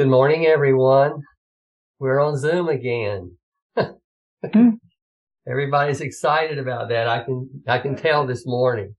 Good 0.00 0.08
morning, 0.08 0.46
everyone. 0.46 1.20
We're 1.98 2.20
on 2.20 2.38
Zoom 2.38 2.70
again. 2.70 3.36
Hmm. 3.76 4.70
Everybody's 5.46 6.00
excited 6.00 6.56
about 6.56 6.88
that. 6.88 7.06
I 7.06 7.22
can, 7.22 7.50
I 7.68 7.80
can 7.80 7.96
tell 7.96 8.26
this 8.26 8.46
morning. 8.46 8.94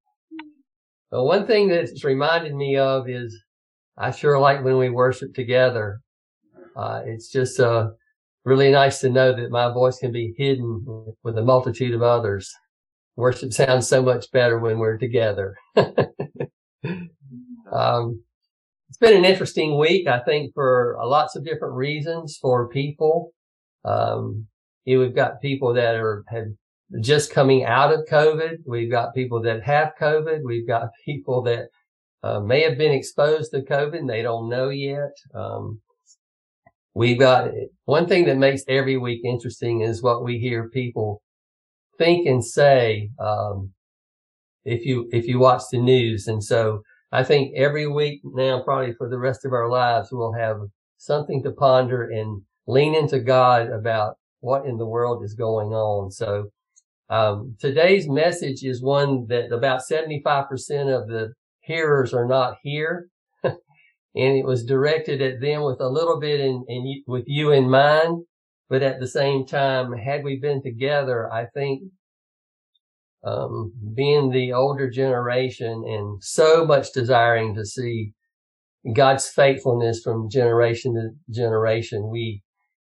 But 1.10 1.24
one 1.24 1.48
thing 1.48 1.70
that's 1.70 2.04
reminded 2.04 2.54
me 2.54 2.78
of 2.78 3.10
is 3.10 3.36
I 3.98 4.12
sure 4.12 4.38
like 4.38 4.64
when 4.64 4.78
we 4.78 4.92
worship 4.92 5.34
together. 5.34 6.02
Uh, 6.76 7.02
it's 7.04 7.32
just, 7.32 7.60
uh, 7.60 7.88
really 8.46 8.70
nice 8.70 9.00
to 9.00 9.10
know 9.10 9.36
that 9.36 9.50
my 9.50 9.74
voice 9.74 9.98
can 9.98 10.12
be 10.12 10.36
hidden 10.38 10.86
with 11.24 11.36
a 11.36 11.44
multitude 11.44 11.96
of 11.96 12.04
others. 12.04 12.48
Worship 13.16 13.54
sounds 13.54 13.88
so 13.88 14.04
much 14.04 14.32
better 14.32 14.60
when 14.60 14.78
we're 14.78 15.00
together. 15.00 15.56
um, 17.72 18.22
it's 18.92 18.98
been 18.98 19.16
an 19.16 19.24
interesting 19.24 19.80
week, 19.80 20.06
I 20.06 20.20
think, 20.20 20.54
for 20.54 21.00
lots 21.02 21.38
of 21.38 21.46
different 21.46 21.76
reasons 21.76 22.38
for 22.42 22.68
people. 22.68 23.32
Um, 23.86 24.48
you 24.84 24.98
know, 24.98 25.06
we've 25.06 25.16
got 25.16 25.42
people 25.42 25.74
that 25.76 25.96
are 25.96 26.26
have 26.28 26.48
just 27.00 27.32
coming 27.32 27.64
out 27.64 27.94
of 27.94 28.06
COVID. 28.12 28.58
We've 28.68 28.92
got 28.92 29.16
people 29.16 29.42
that 29.44 29.64
have 29.64 29.94
COVID. 29.98 30.40
We've 30.44 30.68
got 30.68 30.90
people 31.06 31.42
that 31.44 31.70
uh, 32.22 32.42
may 32.42 32.64
have 32.64 32.78
been 32.78 32.92
exposed 32.92 33.52
to 33.52 33.62
COVID 33.62 34.00
and 34.00 34.10
they 34.10 34.24
don't 34.24 34.50
know 34.50 34.68
yet. 34.68 35.16
Um, 35.34 35.80
we've 36.94 37.18
got 37.18 37.50
one 37.86 38.08
thing 38.08 38.26
that 38.26 38.36
makes 38.36 38.64
every 38.68 38.98
week 38.98 39.22
interesting 39.24 39.80
is 39.80 40.04
what 40.04 40.22
we 40.22 40.38
hear 40.38 40.68
people 40.68 41.22
think 41.98 42.28
and 42.28 42.44
say. 42.44 43.10
Um, 43.20 43.72
if 44.66 44.86
you, 44.86 45.08
if 45.14 45.28
you 45.28 45.40
watch 45.40 45.62
the 45.72 45.80
news. 45.80 46.28
And 46.28 46.44
so 46.44 46.82
I 47.12 47.24
think 47.24 47.54
every 47.58 47.88
week 47.88 48.22
now, 48.24 48.62
probably 48.62 48.94
for 48.94 49.10
the 49.10 49.20
rest 49.20 49.44
of 49.44 49.52
our 49.52 49.70
lives, 49.70 50.10
we'll 50.12 50.34
have 50.34 50.58
something 50.98 51.44
to 51.44 51.52
ponder 51.52 52.10
and 52.10 52.42
lean 52.68 52.96
into 52.96 53.20
God 53.20 53.70
about 53.70 54.16
what 54.40 54.66
in 54.66 54.78
the 54.78 54.86
world 54.86 55.24
is 55.24 55.34
going 55.34 55.70
on. 55.70 56.12
So, 56.12 56.52
um, 57.10 57.58
today's 57.60 58.08
message 58.08 58.64
is 58.64 58.82
one 58.82 59.28
that 59.28 59.52
about 59.52 59.82
75% 59.82 60.22
of 60.22 61.10
the 61.10 61.34
hearers 61.60 62.14
are 62.14 62.28
not 62.28 62.56
here. 62.64 63.10
and 63.44 63.58
it 64.16 64.46
was 64.46 64.64
directed 64.64 65.22
at 65.22 65.42
them 65.42 65.64
with 65.64 65.82
a 65.82 65.90
little 65.90 66.20
bit 66.20 66.40
in, 66.40 66.64
in, 66.70 67.04
with 67.08 67.26
you 67.28 67.52
in 67.52 67.70
mind. 67.70 68.24
But 68.70 68.84
at 68.84 69.02
the 69.02 69.08
same 69.08 69.46
time, 69.46 69.92
had 69.92 70.24
we 70.24 70.40
been 70.40 70.64
together, 70.64 71.30
I 71.30 71.48
think 71.48 71.84
um, 73.24 73.74
being 73.96 74.32
the 74.32 74.54
older 74.54 74.90
generation 74.90 75.84
and 75.88 76.24
so 76.24 76.66
much 76.66 76.92
desiring 76.94 77.56
to 77.56 77.66
see 77.66 78.14
God's 78.94 79.28
faithfulness 79.28 80.02
from 80.02 80.30
generation 80.30 80.96
to 80.96 81.34
generation, 81.34 82.10
we 82.10 82.42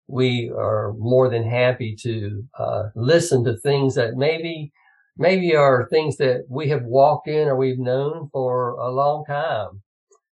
we 0.08 0.52
are 0.56 0.94
more 0.98 1.30
than 1.30 1.48
happy 1.48 1.96
to 2.02 2.44
uh, 2.60 2.84
listen 2.96 3.44
to 3.46 3.58
things 3.58 3.96
that 3.96 4.16
maybe 4.16 4.72
maybe 5.18 5.56
are 5.56 5.88
things 5.90 6.18
that 6.18 6.46
we 6.50 6.70
have 6.70 6.84
walked 6.84 7.28
in 7.28 7.48
or 7.48 7.56
we've 7.56 7.80
known 7.80 8.30
for 8.32 8.72
a 8.72 8.92
long 8.92 9.24
time. 9.26 9.82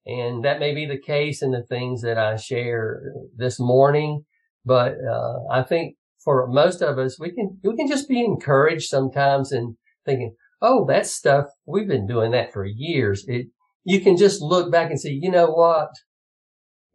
And 0.06 0.44
that 0.44 0.58
may 0.58 0.74
be 0.74 0.84
the 0.86 0.98
case 0.98 1.40
in 1.40 1.52
the 1.52 1.62
things 1.62 2.02
that 2.02 2.18
I 2.18 2.36
share 2.36 3.00
this 3.36 3.58
morning. 3.58 4.24
But 4.66 4.96
uh, 5.08 5.46
I 5.50 5.62
think 5.62 5.96
for 6.22 6.46
most 6.48 6.82
of 6.82 6.98
us, 6.98 7.18
we 7.18 7.30
can 7.30 7.58
we 7.62 7.76
can 7.76 7.86
just 7.86 8.08
be 8.08 8.24
encouraged 8.24 8.88
sometimes 8.88 9.52
and 9.52 9.76
thinking, 10.04 10.34
oh, 10.60 10.84
that 10.86 11.06
stuff, 11.06 11.46
we've 11.66 11.88
been 11.88 12.06
doing 12.06 12.32
that 12.32 12.52
for 12.52 12.64
years. 12.64 13.24
It, 13.28 13.46
you 13.84 14.00
can 14.00 14.16
just 14.16 14.40
look 14.40 14.72
back 14.72 14.90
and 14.90 15.00
say, 15.00 15.10
you 15.10 15.30
know 15.30 15.50
what? 15.50 15.90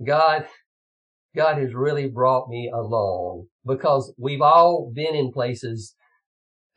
God, 0.05 0.47
God 1.35 1.57
has 1.57 1.73
really 1.73 2.07
brought 2.07 2.49
me 2.49 2.71
along 2.73 3.47
because 3.65 4.13
we've 4.17 4.41
all 4.41 4.91
been 4.93 5.15
in 5.15 5.31
places 5.31 5.95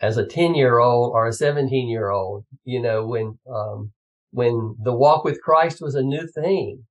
as 0.00 0.16
a 0.16 0.26
10 0.26 0.54
year 0.54 0.78
old 0.78 1.12
or 1.14 1.26
a 1.26 1.32
17 1.32 1.88
year 1.88 2.10
old, 2.10 2.44
you 2.64 2.80
know, 2.82 3.06
when, 3.06 3.38
um, 3.52 3.92
when 4.32 4.76
the 4.82 4.92
walk 4.92 5.24
with 5.24 5.40
Christ 5.40 5.78
was 5.80 5.94
a 5.94 6.02
new 6.02 6.26
thing. 6.26 6.84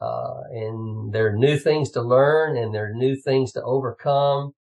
Uh, 0.00 0.40
and 0.50 1.12
there 1.12 1.26
are 1.26 1.36
new 1.36 1.58
things 1.58 1.90
to 1.90 2.00
learn 2.00 2.56
and 2.56 2.74
there 2.74 2.86
are 2.86 2.94
new 2.94 3.14
things 3.14 3.52
to 3.52 3.62
overcome 3.62 4.52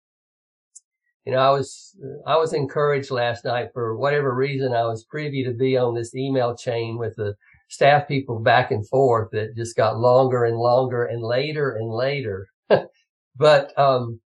you 1.28 1.34
know, 1.34 1.40
I 1.40 1.50
was, 1.50 1.94
I 2.26 2.38
was 2.38 2.54
encouraged 2.54 3.10
last 3.10 3.44
night 3.44 3.68
for 3.74 3.98
whatever 3.98 4.34
reason. 4.34 4.72
I 4.72 4.84
was 4.84 5.04
privy 5.04 5.44
to 5.44 5.52
be 5.52 5.76
on 5.76 5.94
this 5.94 6.14
email 6.14 6.56
chain 6.56 6.96
with 6.96 7.16
the 7.16 7.34
staff 7.68 8.08
people 8.08 8.38
back 8.40 8.70
and 8.70 8.88
forth 8.88 9.28
that 9.32 9.54
just 9.54 9.76
got 9.76 9.98
longer 9.98 10.46
and 10.46 10.56
longer 10.56 11.04
and 11.04 11.22
later 11.22 11.76
and 11.76 11.92
later. 11.92 12.46
but, 13.36 13.78
um, 13.78 14.20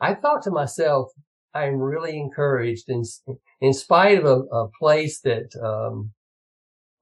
I 0.00 0.14
thought 0.14 0.42
to 0.42 0.50
myself, 0.50 1.12
I'm 1.54 1.76
really 1.76 2.18
encouraged 2.18 2.88
in, 2.88 3.04
in 3.60 3.72
spite 3.72 4.18
of 4.18 4.24
a, 4.24 4.40
a 4.52 4.68
place 4.80 5.20
that, 5.20 5.54
um, 5.62 6.10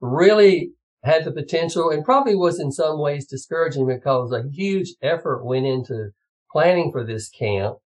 really 0.02 0.72
had 1.02 1.24
the 1.24 1.32
potential 1.32 1.88
and 1.88 2.04
probably 2.04 2.36
was 2.36 2.60
in 2.60 2.70
some 2.70 3.00
ways 3.00 3.26
discouraging 3.26 3.86
because 3.86 4.32
a 4.32 4.44
huge 4.52 4.92
effort 5.00 5.46
went 5.46 5.64
into 5.64 6.10
planning 6.52 6.92
for 6.92 7.06
this 7.06 7.30
camp 7.30 7.78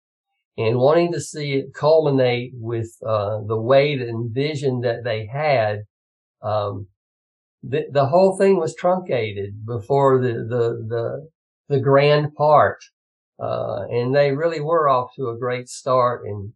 and 0.60 0.78
wanting 0.78 1.10
to 1.12 1.21
see 1.21 1.54
it 1.54 1.72
culminate 1.75 2.53
with 2.54 2.91
uh, 3.06 3.41
the 3.47 3.59
weight 3.59 4.00
and 4.03 4.34
vision 4.34 4.81
that 4.81 5.04
they 5.04 5.26
had. 5.26 5.81
Um, 6.43 6.88
the, 7.62 7.84
the 7.91 8.06
whole 8.06 8.37
thing 8.37 8.59
was 8.59 8.75
truncated 8.75 9.65
before 9.66 10.21
the 10.21 10.32
the 10.32 10.87
the, 10.88 11.28
the 11.69 11.81
grand 11.81 12.34
part, 12.34 12.78
uh, 13.43 13.84
and 13.91 14.15
they 14.15 14.32
really 14.32 14.60
were 14.60 14.88
off 14.88 15.10
to 15.16 15.28
a 15.28 15.38
great 15.38 15.69
start. 15.69 16.22
And 16.25 16.53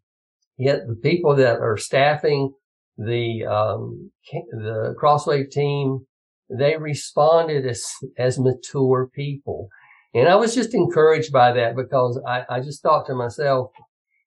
yet, 0.59 0.87
the 0.87 0.97
people 0.97 1.35
that 1.37 1.61
are 1.61 1.77
staffing 1.77 2.53
the 2.99 3.47
um, 3.47 4.11
the 4.51 4.95
Crosswave 5.01 5.51
team, 5.51 6.07
they 6.51 6.77
responded 6.77 7.67
as 7.67 7.87
as 8.19 8.39
mature 8.39 9.09
people. 9.15 9.69
And 10.15 10.29
I 10.29 10.37
was 10.37 10.55
just 10.55 10.75
encouraged 10.75 11.33
by 11.33 11.53
that 11.53 11.75
because 11.75 12.21
I, 12.27 12.45
I 12.49 12.61
just 12.61 12.83
thought 12.83 13.07
to 13.07 13.15
myself, 13.15 13.73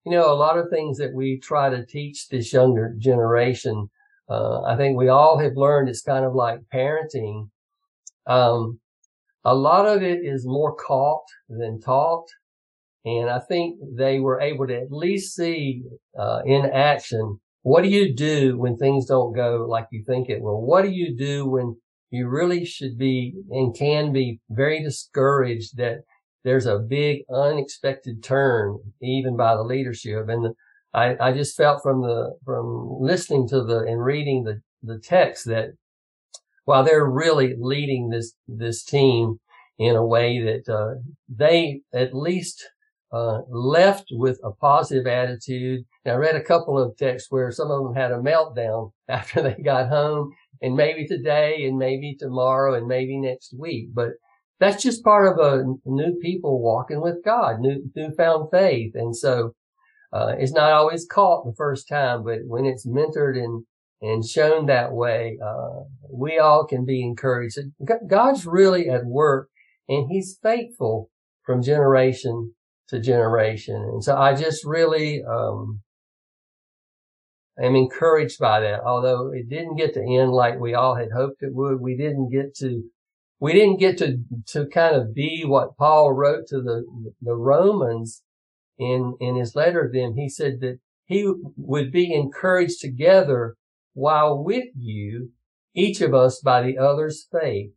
you 0.08 0.16
know, 0.16 0.32
a 0.32 0.36
lot 0.36 0.58
of 0.58 0.70
things 0.70 0.98
that 1.00 1.14
we 1.14 1.38
try 1.38 1.70
to 1.70 1.86
teach 1.86 2.30
this 2.30 2.54
younger 2.54 2.96
generation, 2.98 3.90
uh, 4.30 4.62
I 4.62 4.78
think 4.78 4.98
we 4.98 5.10
all 5.10 5.38
have 5.38 5.58
learned 5.58 5.90
it's 5.90 6.02
kind 6.02 6.24
of 6.24 6.34
like 6.34 6.62
parenting. 6.74 7.50
Um, 8.26 8.80
a 9.44 9.54
lot 9.54 9.86
of 9.86 10.02
it 10.04 10.20
is 10.24 10.46
more 10.48 10.74
caught 10.76 11.26
than 11.50 11.82
taught. 11.82 12.28
And 13.04 13.30
I 13.30 13.40
think 13.40 13.80
they 13.98 14.20
were 14.20 14.40
able 14.40 14.66
to 14.68 14.78
at 14.78 14.92
least 14.92 15.36
see, 15.36 15.84
uh, 16.18 16.40
in 16.46 16.66
action, 16.66 17.42
what 17.64 17.84
do 17.84 17.90
you 17.90 18.16
do 18.16 18.58
when 18.58 18.78
things 18.78 19.08
don't 19.08 19.34
go 19.34 19.66
like 19.68 19.88
you 19.92 20.06
think 20.08 20.30
it 20.30 20.42
will? 20.42 20.62
What 20.62 20.84
do 20.84 20.90
you 20.90 21.18
do 21.18 21.46
when 21.46 21.76
you 22.12 22.30
really 22.30 22.64
should 22.64 22.98
be 22.98 23.34
and 23.52 23.78
can 23.78 24.14
be 24.14 24.40
very 24.50 24.82
discouraged 24.82 25.76
that 25.76 26.06
there's 26.48 26.66
a 26.66 26.80
big 26.80 27.24
unexpected 27.30 28.24
turn 28.24 28.78
even 29.02 29.36
by 29.36 29.54
the 29.54 29.64
leadership. 29.64 30.30
And 30.30 30.46
the, 30.46 30.54
I, 30.94 31.18
I 31.20 31.34
just 31.34 31.58
felt 31.58 31.84
from 31.84 32.02
the, 32.02 32.38
from 32.46 33.02
listening 33.02 33.50
to 33.50 33.66
the 33.66 33.80
and 33.80 34.02
reading 34.02 34.46
the, 34.46 34.62
the 34.82 34.98
text 34.98 35.44
that 35.48 35.72
while 36.64 36.86
they're 36.86 37.06
really 37.06 37.54
leading 37.60 38.12
this, 38.12 38.34
this 38.48 38.86
team 38.86 39.42
in 39.78 39.98
a 39.98 40.06
way 40.06 40.42
that, 40.42 40.74
uh, 40.74 41.02
they 41.28 41.82
at 41.94 42.16
least, 42.16 42.66
uh, 43.12 43.40
left 43.50 44.06
with 44.12 44.40
a 44.42 44.52
positive 44.52 45.06
attitude. 45.06 45.84
And 46.06 46.14
I 46.14 46.16
read 46.16 46.38
a 46.38 46.44
couple 46.44 46.82
of 46.82 46.96
texts 46.96 47.30
where 47.30 47.52
some 47.52 47.72
of 47.72 47.84
them 47.84 47.94
had 47.94 48.14
a 48.14 48.20
meltdown 48.20 48.94
after 49.10 49.42
they 49.42 49.62
got 49.62 49.90
home 49.90 50.32
and 50.62 50.78
maybe 50.78 51.06
today 51.06 51.66
and 51.66 51.78
maybe 51.78 52.16
tomorrow 52.18 52.74
and 52.74 52.88
maybe 52.88 53.18
next 53.20 53.54
week. 53.54 53.90
But 53.94 54.12
that's 54.60 54.82
just 54.82 55.04
part 55.04 55.28
of 55.28 55.40
a 55.40 55.64
new 55.86 56.18
people 56.22 56.62
walking 56.62 57.02
with 57.02 57.24
God, 57.24 57.60
new, 57.60 57.84
newfound 57.96 58.50
faith. 58.52 58.94
And 58.96 59.16
so, 59.16 59.54
uh, 60.14 60.34
it's 60.38 60.54
not 60.54 60.72
always 60.72 61.06
caught 61.06 61.46
the 61.46 61.56
first 61.56 61.88
time, 61.88 62.24
but 62.24 62.40
when 62.46 62.66
it's 62.66 62.88
mentored 62.88 63.38
and, 63.38 63.66
and 64.02 64.26
shown 64.26 64.66
that 64.68 64.94
way, 64.94 65.38
uh, 65.46 65.84
we 66.12 66.40
all 66.40 66.66
can 66.66 66.86
be 66.86 67.04
encouraged. 67.04 67.58
God's 68.08 68.46
really 68.46 68.90
at 68.90 69.06
work 69.06 69.50
and 69.90 70.08
he's 70.10 70.40
faithful 70.42 71.10
from 71.46 71.62
generation 71.62 72.54
to 72.90 73.00
generation. 73.00 73.76
And 73.76 74.04
so 74.04 74.16
I 74.16 74.34
just 74.34 74.66
really, 74.66 75.24
um, 75.24 75.82
am 77.60 77.76
encouraged 77.76 78.40
by 78.40 78.62
that. 78.62 78.82
Although 78.86 79.32
it 79.34 79.50
didn't 79.50 79.76
get 79.76 79.94
to 79.96 80.02
end 80.02 80.32
like 80.32 80.60
we 80.60 80.74
all 80.74 80.96
had 80.96 81.10
hoped 81.14 81.42
it 81.42 81.54
would, 81.54 81.82
we 81.82 81.98
didn't 81.98 82.30
get 82.32 82.56
to 82.58 82.84
we 83.40 83.54
didn't 83.54 83.80
get 83.80 83.98
to, 84.00 84.20
to 84.48 84.66
kind 84.66 84.96
of 84.96 85.14
be 85.14 85.44
what 85.46 85.78
Paul 85.78 86.14
wrote 86.14 86.48
to 86.48 86.62
the, 86.62 86.84
the 87.22 87.36
Romans 87.36 88.24
in, 88.80 89.16
in 89.20 89.36
his 89.36 89.56
letter 89.56 89.88
to 89.88 90.00
them. 90.00 90.16
He 90.16 90.28
said 90.28 90.60
that 90.62 90.80
he 91.06 91.32
would 91.56 91.92
be 91.92 92.14
encouraged 92.14 92.82
together 92.82 93.56
while 93.94 94.44
with 94.44 94.66
you, 94.76 95.32
each 95.76 96.02
of 96.02 96.14
us 96.14 96.42
by 96.42 96.64
the 96.64 96.78
other's 96.78 97.28
faith, 97.32 97.72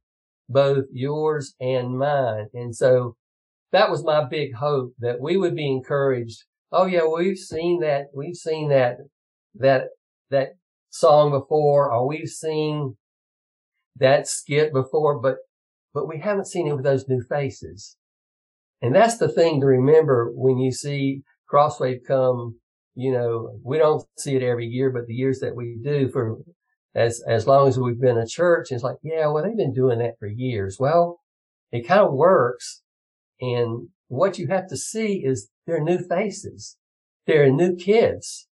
both 0.49 0.87
yours 0.93 1.55
and 1.61 1.99
mine. 1.99 2.47
And 2.55 2.75
so 2.75 3.17
that 3.73 3.91
was 3.91 4.03
my 4.03 4.25
big 4.25 4.55
hope 4.55 4.95
that 4.99 5.21
we 5.21 5.37
would 5.37 5.55
be 5.55 5.71
encouraged. 5.71 6.45
Oh 6.73 6.87
yeah, 6.87 7.07
we've 7.07 7.39
seen 7.39 7.81
that, 7.81 8.07
we've 8.15 8.37
seen 8.37 8.71
that, 8.71 8.97
that, 9.57 9.89
that 10.31 10.55
song 10.89 11.31
before, 11.31 11.93
or 11.93 12.07
we've 12.09 12.29
seen 12.29 12.97
that 13.97 14.27
skit 14.27 14.73
before, 14.73 15.21
but, 15.21 15.37
but 15.95 16.09
we 16.09 16.19
haven't 16.21 16.47
seen 16.47 16.67
it 16.67 16.75
with 16.75 16.85
those 16.85 17.09
new 17.09 17.23
faces. 17.29 17.97
And 18.83 18.95
that's 18.95 19.19
the 19.19 19.29
thing 19.29 19.61
to 19.61 19.67
remember 19.67 20.31
when 20.35 20.59
you 20.59 20.73
see 20.73 21.23
Crosswave 21.53 22.01
come, 22.07 22.59
you 22.95 23.13
know, 23.13 23.59
we 23.63 23.79
don't 23.79 24.05
see 24.19 24.37
it 24.37 24.43
every 24.43 24.67
year, 24.67 24.91
but 24.91 25.07
the 25.07 25.15
years 25.15 25.41
that 25.41 25.55
we 25.55 25.79
do 25.83 26.09
for 26.11 26.39
as, 26.95 27.23
as 27.29 27.47
long 27.47 27.69
as 27.69 27.79
we've 27.79 28.01
been 28.01 28.19
a 28.19 28.27
church, 28.27 28.69
it's 28.71 28.83
like, 28.83 28.97
yeah, 29.03 29.27
well, 29.27 29.45
they've 29.45 29.57
been 29.57 29.75
doing 29.75 29.99
that 29.99 30.19
for 30.19 30.27
years. 30.27 30.79
Well, 30.81 31.21
it 31.71 31.87
kind 31.87 32.01
of 32.01 32.13
works. 32.13 32.83
And 33.41 33.89
what 34.09 34.39
you 34.39 34.49
have 34.49 34.69
to 34.69 34.77
see 34.77 35.23
is 35.25 35.51
they're 35.67 35.83
new 35.83 35.99
faces. 35.99 36.77
They're 37.27 37.51
new 37.51 37.77
kids. 37.77 38.49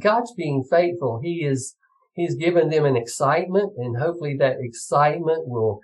God's 0.00 0.32
being 0.34 0.64
faithful. 0.68 1.20
He 1.22 1.44
is, 1.44 1.76
He's 2.18 2.34
given 2.34 2.68
them 2.68 2.84
an 2.84 2.96
excitement 2.96 3.74
and 3.76 3.96
hopefully 3.96 4.36
that 4.40 4.56
excitement 4.58 5.46
will, 5.46 5.78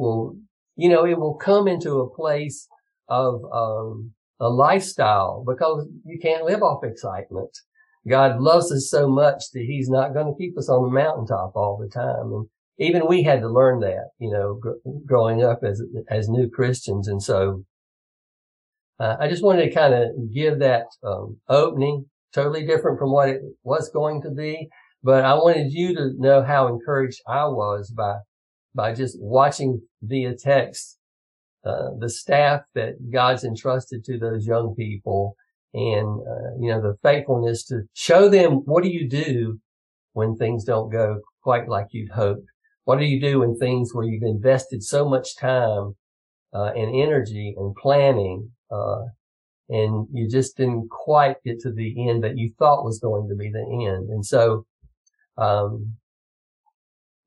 will, 0.00 0.36
you 0.76 0.88
know, 0.88 1.04
it 1.06 1.18
will 1.18 1.34
come 1.34 1.68
into 1.68 2.00
a 2.00 2.14
place 2.20 2.68
of, 3.08 3.34
um, 3.52 4.12
a 4.40 4.48
lifestyle 4.48 5.44
because 5.46 5.86
you 6.04 6.18
can't 6.18 6.44
live 6.44 6.62
off 6.62 6.82
excitement. 6.82 7.50
God 8.08 8.40
loves 8.40 8.72
us 8.72 8.88
so 8.88 9.06
much 9.06 9.42
that 9.52 9.64
he's 9.66 9.90
not 9.90 10.14
going 10.14 10.26
to 10.26 10.38
keep 10.38 10.56
us 10.56 10.70
on 10.70 10.84
the 10.84 10.90
mountaintop 10.90 11.52
all 11.54 11.76
the 11.76 11.88
time. 11.88 12.32
And 12.32 12.46
even 12.78 13.06
we 13.06 13.22
had 13.22 13.40
to 13.40 13.48
learn 13.48 13.80
that, 13.80 14.08
you 14.18 14.30
know, 14.30 14.54
gr- 14.54 14.90
growing 15.06 15.44
up 15.44 15.60
as, 15.62 15.82
as 16.08 16.30
new 16.30 16.48
Christians. 16.48 17.08
And 17.08 17.22
so, 17.22 17.64
uh, 18.98 19.16
I 19.20 19.28
just 19.28 19.44
wanted 19.44 19.66
to 19.66 19.74
kind 19.74 19.92
of 19.92 20.08
give 20.32 20.58
that, 20.60 20.86
um, 21.02 21.36
opening 21.48 22.06
totally 22.32 22.64
different 22.66 22.98
from 22.98 23.12
what 23.12 23.28
it 23.28 23.42
was 23.62 23.90
going 23.90 24.22
to 24.22 24.30
be. 24.30 24.68
But 25.02 25.24
I 25.24 25.34
wanted 25.34 25.72
you 25.72 25.94
to 25.96 26.12
know 26.18 26.42
how 26.42 26.68
encouraged 26.68 27.20
I 27.26 27.44
was 27.46 27.90
by, 27.90 28.16
by 28.74 28.94
just 28.94 29.16
watching 29.20 29.80
via 30.02 30.34
text, 30.34 30.98
uh, 31.64 31.90
the 31.98 32.08
staff 32.08 32.62
that 32.74 33.10
God's 33.10 33.44
entrusted 33.44 34.04
to 34.04 34.18
those 34.18 34.46
young 34.46 34.74
people 34.74 35.36
and, 35.74 36.20
uh, 36.20 36.56
you 36.58 36.70
know, 36.70 36.80
the 36.80 36.96
faithfulness 37.02 37.64
to 37.66 37.82
show 37.94 38.28
them 38.28 38.62
what 38.64 38.82
do 38.82 38.90
you 38.90 39.08
do 39.08 39.60
when 40.12 40.36
things 40.36 40.64
don't 40.64 40.90
go 40.90 41.20
quite 41.42 41.68
like 41.68 41.88
you'd 41.90 42.10
hoped? 42.12 42.46
What 42.84 42.98
do 42.98 43.04
you 43.04 43.20
do 43.20 43.40
when 43.40 43.56
things 43.56 43.94
where 43.94 44.04
you've 44.04 44.22
invested 44.22 44.82
so 44.82 45.08
much 45.08 45.36
time, 45.36 45.94
uh, 46.52 46.72
and 46.74 46.94
energy 46.94 47.54
and 47.56 47.74
planning, 47.76 48.50
uh, 48.70 49.02
and 49.68 50.08
you 50.12 50.28
just 50.28 50.56
didn't 50.56 50.88
quite 50.90 51.36
get 51.44 51.60
to 51.60 51.72
the 51.72 52.08
end 52.08 52.24
that 52.24 52.36
you 52.36 52.52
thought 52.58 52.84
was 52.84 52.98
going 52.98 53.28
to 53.28 53.36
be 53.36 53.50
the 53.50 53.60
end. 53.60 54.10
And 54.10 54.26
so, 54.26 54.66
um, 55.38 55.94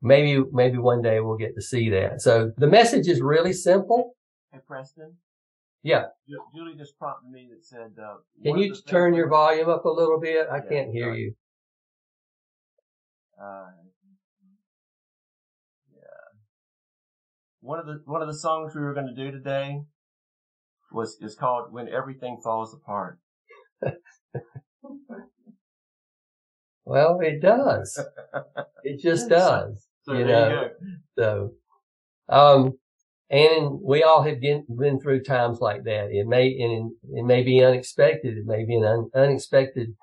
maybe, 0.04 0.44
maybe 0.52 0.78
one 0.78 1.02
day 1.02 1.20
we'll 1.22 1.38
get 1.38 1.56
to 1.56 1.62
see 1.62 1.90
that. 1.90 2.22
So 2.22 2.52
the 2.58 2.68
message 2.68 3.08
is 3.08 3.22
really 3.22 3.54
simple. 3.54 4.16
Hey, 4.52 4.60
Preston. 4.68 5.14
Yeah. 5.82 6.08
Julie 6.54 6.76
just 6.78 7.00
prompted 7.00 7.32
me 7.32 7.50
that 7.50 7.66
said, 7.66 7.94
uh, 8.02 8.18
Can 8.44 8.58
you 8.58 8.76
turn 8.88 9.14
your 9.16 9.30
volume 9.30 9.70
up 9.70 9.86
a 9.86 9.90
little 9.90 10.20
bit? 10.20 10.48
I 10.52 10.58
yeah, 10.58 10.70
can't 10.70 10.92
hear 10.92 11.06
sorry. 11.06 11.20
you. 11.20 11.34
Uh, 13.42 13.72
yeah. 15.94 16.02
One 17.62 17.80
of 17.80 17.86
the, 17.86 18.02
one 18.06 18.22
of 18.22 18.28
the 18.28 18.38
songs 18.38 18.76
we 18.76 18.82
were 18.82 18.94
going 18.94 19.08
to 19.08 19.16
do 19.16 19.32
today 19.32 19.82
was, 20.92 21.18
is 21.22 21.36
called 21.36 21.74
When 21.74 21.90
Everything 21.90 22.40
Falls 22.44 22.74
Apart. 22.74 23.20
well, 26.86 27.20
it 27.22 27.42
does. 27.42 28.00
It 28.86 29.00
just 29.00 29.30
does. 29.30 29.88
So, 30.04 30.14
you 30.14 30.26
know, 30.26 30.70
you 30.82 30.98
so, 31.18 31.52
um, 32.30 32.74
and 33.30 33.80
we 33.82 34.04
all 34.04 34.22
have 34.24 34.40
been, 34.42 34.66
been 34.78 35.00
through 35.00 35.24
times 35.24 35.60
like 35.60 35.86
that. 35.86 36.12
It 36.12 36.28
may, 36.28 36.48
and 36.60 36.92
it 37.14 37.24
may 37.24 37.42
be 37.42 37.64
unexpected. 37.64 38.38
It 38.38 38.46
may 38.46 38.66
be 38.66 38.76
an 38.76 38.86
un, 38.86 39.10
unexpected 39.16 39.96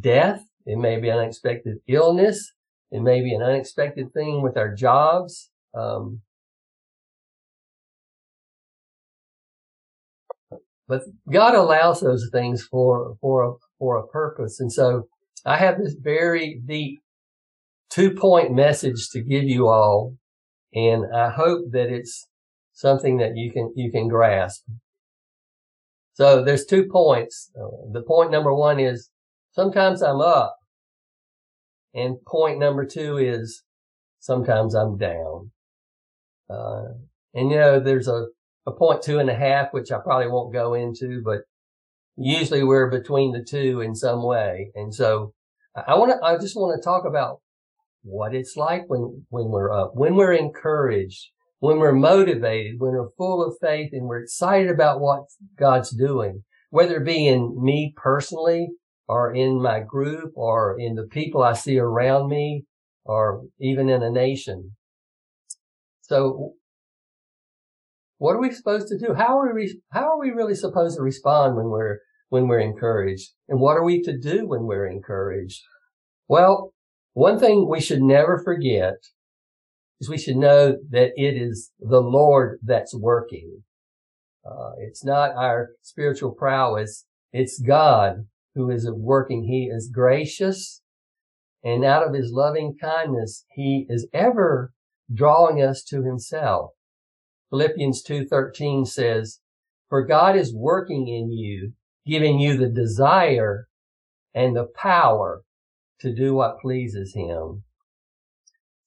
death. 0.00 0.42
It 0.66 0.78
may 0.78 1.00
be 1.00 1.10
unexpected 1.10 1.78
illness. 1.86 2.52
It 2.90 3.00
may 3.00 3.22
be 3.22 3.34
an 3.34 3.42
unexpected 3.42 4.12
thing 4.12 4.42
with 4.42 4.56
our 4.56 4.74
jobs. 4.74 5.50
Um, 5.74 6.22
but 10.88 11.02
God 11.32 11.54
allows 11.54 12.00
those 12.00 12.28
things 12.32 12.62
for, 12.62 13.16
for 13.20 13.44
a, 13.44 13.52
for 13.78 13.96
a 13.96 14.06
purpose. 14.06 14.60
And 14.60 14.72
so 14.72 15.08
I 15.44 15.56
have 15.56 15.78
this 15.78 15.94
very 15.94 16.60
deep 16.64 17.00
two 17.96 18.10
point 18.10 18.54
message 18.54 19.08
to 19.08 19.22
give 19.22 19.44
you 19.44 19.68
all. 19.68 20.14
And 20.74 21.06
I 21.14 21.30
hope 21.30 21.62
that 21.72 21.88
it's 21.88 22.28
something 22.74 23.16
that 23.16 23.36
you 23.36 23.50
can, 23.50 23.72
you 23.74 23.90
can 23.90 24.08
grasp. 24.08 24.64
So 26.12 26.44
there's 26.44 26.66
two 26.66 26.88
points. 26.92 27.50
The 27.54 28.02
point 28.02 28.30
number 28.30 28.54
one 28.54 28.78
is 28.78 29.08
sometimes 29.52 30.02
I'm 30.02 30.20
up. 30.20 30.56
And 31.94 32.16
point 32.26 32.58
number 32.58 32.84
two 32.84 33.16
is 33.16 33.62
sometimes 34.20 34.74
I'm 34.74 34.98
down. 34.98 35.52
Uh, 36.50 36.92
and 37.32 37.50
you 37.50 37.56
know, 37.56 37.80
there's 37.80 38.08
a, 38.08 38.26
a 38.66 38.72
point 38.72 39.00
two 39.00 39.18
and 39.18 39.30
a 39.30 39.34
half, 39.34 39.72
which 39.72 39.90
I 39.90 39.98
probably 40.04 40.28
won't 40.28 40.52
go 40.52 40.74
into, 40.74 41.22
but 41.24 41.40
usually 42.16 42.62
we're 42.62 42.90
between 42.90 43.32
the 43.32 43.42
two 43.42 43.80
in 43.80 43.94
some 43.94 44.22
way. 44.22 44.70
And 44.74 44.94
so 44.94 45.32
I 45.74 45.94
want 45.94 46.12
to, 46.12 46.22
I 46.22 46.36
just 46.36 46.56
want 46.56 46.78
to 46.78 46.84
talk 46.84 47.06
about 47.06 47.40
what 48.06 48.34
it's 48.34 48.56
like 48.56 48.84
when, 48.86 49.24
when 49.30 49.50
we're 49.50 49.72
up, 49.72 49.92
when 49.94 50.14
we're 50.14 50.32
encouraged, 50.32 51.30
when 51.58 51.78
we're 51.78 51.92
motivated, 51.92 52.76
when 52.78 52.92
we're 52.92 53.10
full 53.18 53.44
of 53.44 53.56
faith 53.60 53.90
and 53.92 54.06
we're 54.06 54.22
excited 54.22 54.70
about 54.70 55.00
what 55.00 55.24
God's 55.58 55.90
doing, 55.90 56.44
whether 56.70 56.98
it 56.98 57.04
be 57.04 57.26
in 57.26 57.56
me 57.60 57.92
personally 57.96 58.68
or 59.08 59.34
in 59.34 59.60
my 59.60 59.80
group 59.80 60.32
or 60.36 60.76
in 60.78 60.94
the 60.94 61.06
people 61.10 61.42
I 61.42 61.54
see 61.54 61.78
around 61.78 62.28
me 62.28 62.64
or 63.04 63.42
even 63.60 63.88
in 63.88 64.02
a 64.02 64.10
nation. 64.10 64.72
So 66.02 66.52
what 68.18 68.34
are 68.34 68.40
we 68.40 68.52
supposed 68.52 68.88
to 68.88 68.98
do? 68.98 69.14
How 69.14 69.38
are 69.40 69.52
we, 69.52 69.80
how 69.90 70.12
are 70.12 70.20
we 70.20 70.30
really 70.30 70.54
supposed 70.54 70.96
to 70.96 71.02
respond 71.02 71.56
when 71.56 71.66
we're, 71.66 71.98
when 72.28 72.46
we're 72.46 72.60
encouraged? 72.60 73.32
And 73.48 73.60
what 73.60 73.76
are 73.76 73.84
we 73.84 74.02
to 74.02 74.16
do 74.16 74.46
when 74.46 74.64
we're 74.64 74.86
encouraged? 74.86 75.62
Well, 76.28 76.72
one 77.16 77.38
thing 77.38 77.68
we 77.68 77.80
should 77.80 78.02
never 78.02 78.38
forget 78.38 78.94
is 80.00 80.08
we 80.08 80.18
should 80.18 80.36
know 80.36 80.76
that 80.90 81.12
it 81.16 81.40
is 81.40 81.70
the 81.80 82.02
Lord 82.02 82.58
that's 82.62 82.94
working. 82.94 83.62
Uh, 84.44 84.72
it's 84.78 85.04
not 85.04 85.34
our 85.34 85.70
spiritual 85.82 86.32
prowess. 86.32 87.06
It's 87.32 87.58
God 87.58 88.26
who 88.54 88.70
is 88.70 88.88
working. 88.90 89.44
He 89.44 89.70
is 89.72 89.90
gracious 89.92 90.82
and 91.64 91.84
out 91.84 92.06
of 92.06 92.14
his 92.14 92.32
loving 92.32 92.76
kindness, 92.80 93.44
he 93.50 93.86
is 93.88 94.06
ever 94.12 94.72
drawing 95.12 95.62
us 95.62 95.82
to 95.84 96.02
himself. 96.02 96.72
Philippians 97.50 98.04
2.13 98.04 98.86
says, 98.86 99.40
for 99.88 100.04
God 100.04 100.36
is 100.36 100.54
working 100.54 101.08
in 101.08 101.32
you, 101.32 101.72
giving 102.06 102.38
you 102.38 102.56
the 102.56 102.68
desire 102.68 103.68
and 104.34 104.54
the 104.54 104.68
power 104.76 105.42
to 106.00 106.14
do 106.14 106.34
what 106.34 106.60
pleases 106.60 107.14
him. 107.14 107.64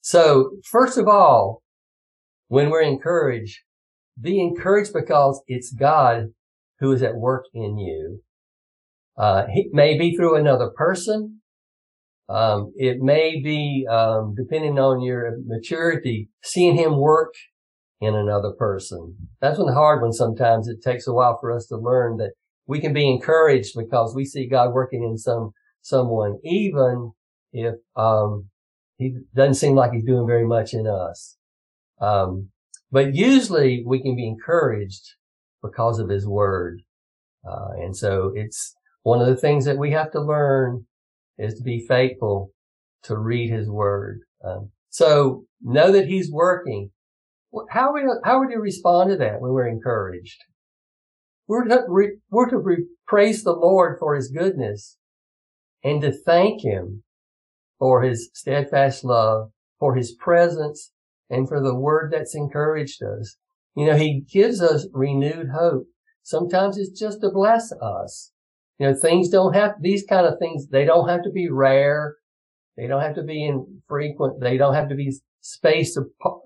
So 0.02 0.52
first 0.64 0.98
of 0.98 1.08
all, 1.08 1.62
when 2.48 2.70
we're 2.70 2.82
encouraged, 2.82 3.60
be 4.20 4.42
encouraged 4.42 4.94
because 4.94 5.42
it's 5.48 5.72
God 5.72 6.28
who 6.80 6.92
is 6.92 7.04
at 7.04 7.16
work 7.16 7.46
in 7.54 7.78
you. 7.78 8.22
Uh, 9.18 9.46
it 9.50 9.68
may 9.74 9.98
be 9.98 10.16
through 10.16 10.36
another 10.36 10.70
person. 10.70 11.42
Um, 12.30 12.72
it 12.76 13.00
may 13.00 13.42
be, 13.42 13.86
um, 13.90 14.36
depending 14.38 14.78
on 14.78 15.02
your 15.02 15.38
maturity, 15.46 16.30
seeing 16.44 16.76
him 16.76 16.98
work 16.98 17.34
in 18.00 18.16
another 18.16 18.52
person. 18.58 19.16
That's 19.42 19.60
one 19.60 19.74
hard 19.74 20.02
one 20.02 20.14
sometimes. 20.14 20.68
It 20.68 20.82
takes 20.82 21.08
a 21.08 21.14
while 21.14 21.38
for 21.42 21.52
us 21.52 21.66
to 21.68 21.78
learn 21.78 22.18
that 22.18 22.32
we 22.68 22.80
can 22.80 22.94
be 22.94 23.10
encouraged 23.10 23.74
because 23.76 24.14
we 24.16 24.26
see 24.26 24.48
God 24.48 24.74
working 24.74 25.04
in 25.04 25.18
some, 25.18 25.52
someone, 25.82 26.40
even 26.44 27.12
if, 27.54 27.76
um, 27.96 28.50
he 28.98 29.16
doesn't 29.34 29.56
seem 29.56 29.76
like 29.76 29.92
he's 29.92 30.04
doing 30.04 30.28
very 30.28 30.46
much 30.46 30.74
in 30.74 30.86
us. 30.88 31.38
Um, 32.02 32.50
but 32.92 33.16
usually 33.16 33.84
we 33.86 34.02
can 34.02 34.16
be 34.16 34.28
encouraged 34.28 35.16
because 35.64 36.00
of 36.00 36.10
his 36.10 36.28
word. 36.28 36.82
Uh, 37.50 37.70
and 37.78 37.96
so 37.96 38.34
it's 38.36 38.74
one 39.04 39.22
of 39.22 39.28
the 39.28 39.38
things 39.38 39.66
that 39.66 39.78
we 39.78 39.92
have 39.92 40.12
to 40.12 40.22
learn 40.22 40.86
is 41.38 41.54
to 41.56 41.64
be 41.64 41.86
faithful 41.88 42.52
to 43.04 43.18
read 43.18 43.50
his 43.50 43.70
word. 43.70 44.20
Um, 44.44 44.72
so 44.90 45.46
know 45.62 45.92
that 45.92 46.08
he's 46.08 46.32
working. 46.32 46.92
How, 47.70 47.94
we, 47.94 48.02
how 48.26 48.40
would 48.40 48.52
you 48.52 48.60
respond 48.60 49.12
to 49.12 49.18
that 49.18 49.40
when 49.40 49.52
we're 49.52 49.68
encouraged? 49.68 50.44
we're 51.50 51.66
to, 51.66 51.84
re, 51.88 52.12
we're 52.30 52.50
to 52.50 52.86
praise 53.08 53.44
the 53.44 53.52
Lord 53.52 53.98
for 54.00 54.16
his 54.16 54.30
goodness 54.30 54.98
and 55.84 56.02
to 56.02 56.12
thank 56.12 56.64
him 56.64 57.04
for 57.78 58.02
his 58.02 58.30
steadfast 58.34 59.04
love, 59.04 59.52
for 59.80 59.96
his 59.96 60.14
presence, 60.14 60.92
and 61.30 61.48
for 61.48 61.62
the 61.62 61.76
word 61.76 62.12
that's 62.12 62.36
encouraged 62.36 63.02
us. 63.04 63.38
You 63.76 63.86
know, 63.86 63.96
he 63.96 64.26
gives 64.32 64.62
us 64.62 64.88
renewed 64.94 65.50
hope. 65.54 65.86
Sometimes 66.24 66.78
it's 66.78 67.00
just 67.00 67.22
to 67.22 67.30
bless 67.32 67.72
us. 67.82 68.32
You 68.78 68.88
know, 68.88 68.96
things 68.96 69.30
don't 69.30 69.54
have, 69.54 69.76
these 69.82 70.06
kind 70.08 70.26
of 70.26 70.40
things, 70.40 70.68
they 70.68 70.86
don't 70.86 71.10
have 71.10 71.24
to 71.24 71.32
be 71.32 71.50
rare. 71.50 72.16
They 72.78 72.88
don't 72.88 73.02
have 73.02 73.16
to 73.16 73.24
be 73.24 73.46
infrequent. 73.46 74.40
They 74.40 74.58
don't 74.58 74.74
have 74.74 74.90
to 74.90 74.96
be 74.96 75.14
spaced, 75.42 75.98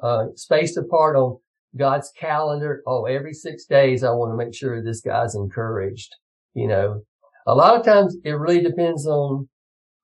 uh, 0.01 0.25
spaced 0.35 0.77
apart 0.77 1.15
on 1.15 1.37
God's 1.77 2.11
calendar. 2.19 2.81
Oh, 2.87 3.05
every 3.05 3.33
six 3.33 3.65
days, 3.65 4.03
I 4.03 4.11
want 4.11 4.31
to 4.31 4.37
make 4.37 4.53
sure 4.53 4.81
this 4.81 5.01
guy's 5.01 5.35
encouraged. 5.35 6.15
You 6.53 6.67
know, 6.67 7.01
a 7.45 7.55
lot 7.55 7.77
of 7.77 7.85
times 7.85 8.15
it 8.23 8.31
really 8.31 8.61
depends 8.61 9.05
on 9.05 9.49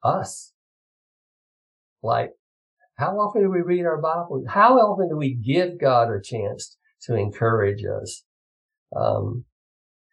us. 0.04 0.54
Like, 2.02 2.32
how 2.96 3.18
often 3.20 3.44
do 3.44 3.50
we 3.50 3.62
read 3.62 3.86
our 3.86 4.02
Bible? 4.02 4.44
How 4.48 4.78
often 4.78 5.10
do 5.10 5.18
we 5.18 5.34
give 5.34 5.80
God 5.80 6.10
a 6.12 6.22
chance 6.22 6.78
to 7.04 7.16
encourage 7.16 7.84
us? 7.86 8.24
Um, 8.96 9.46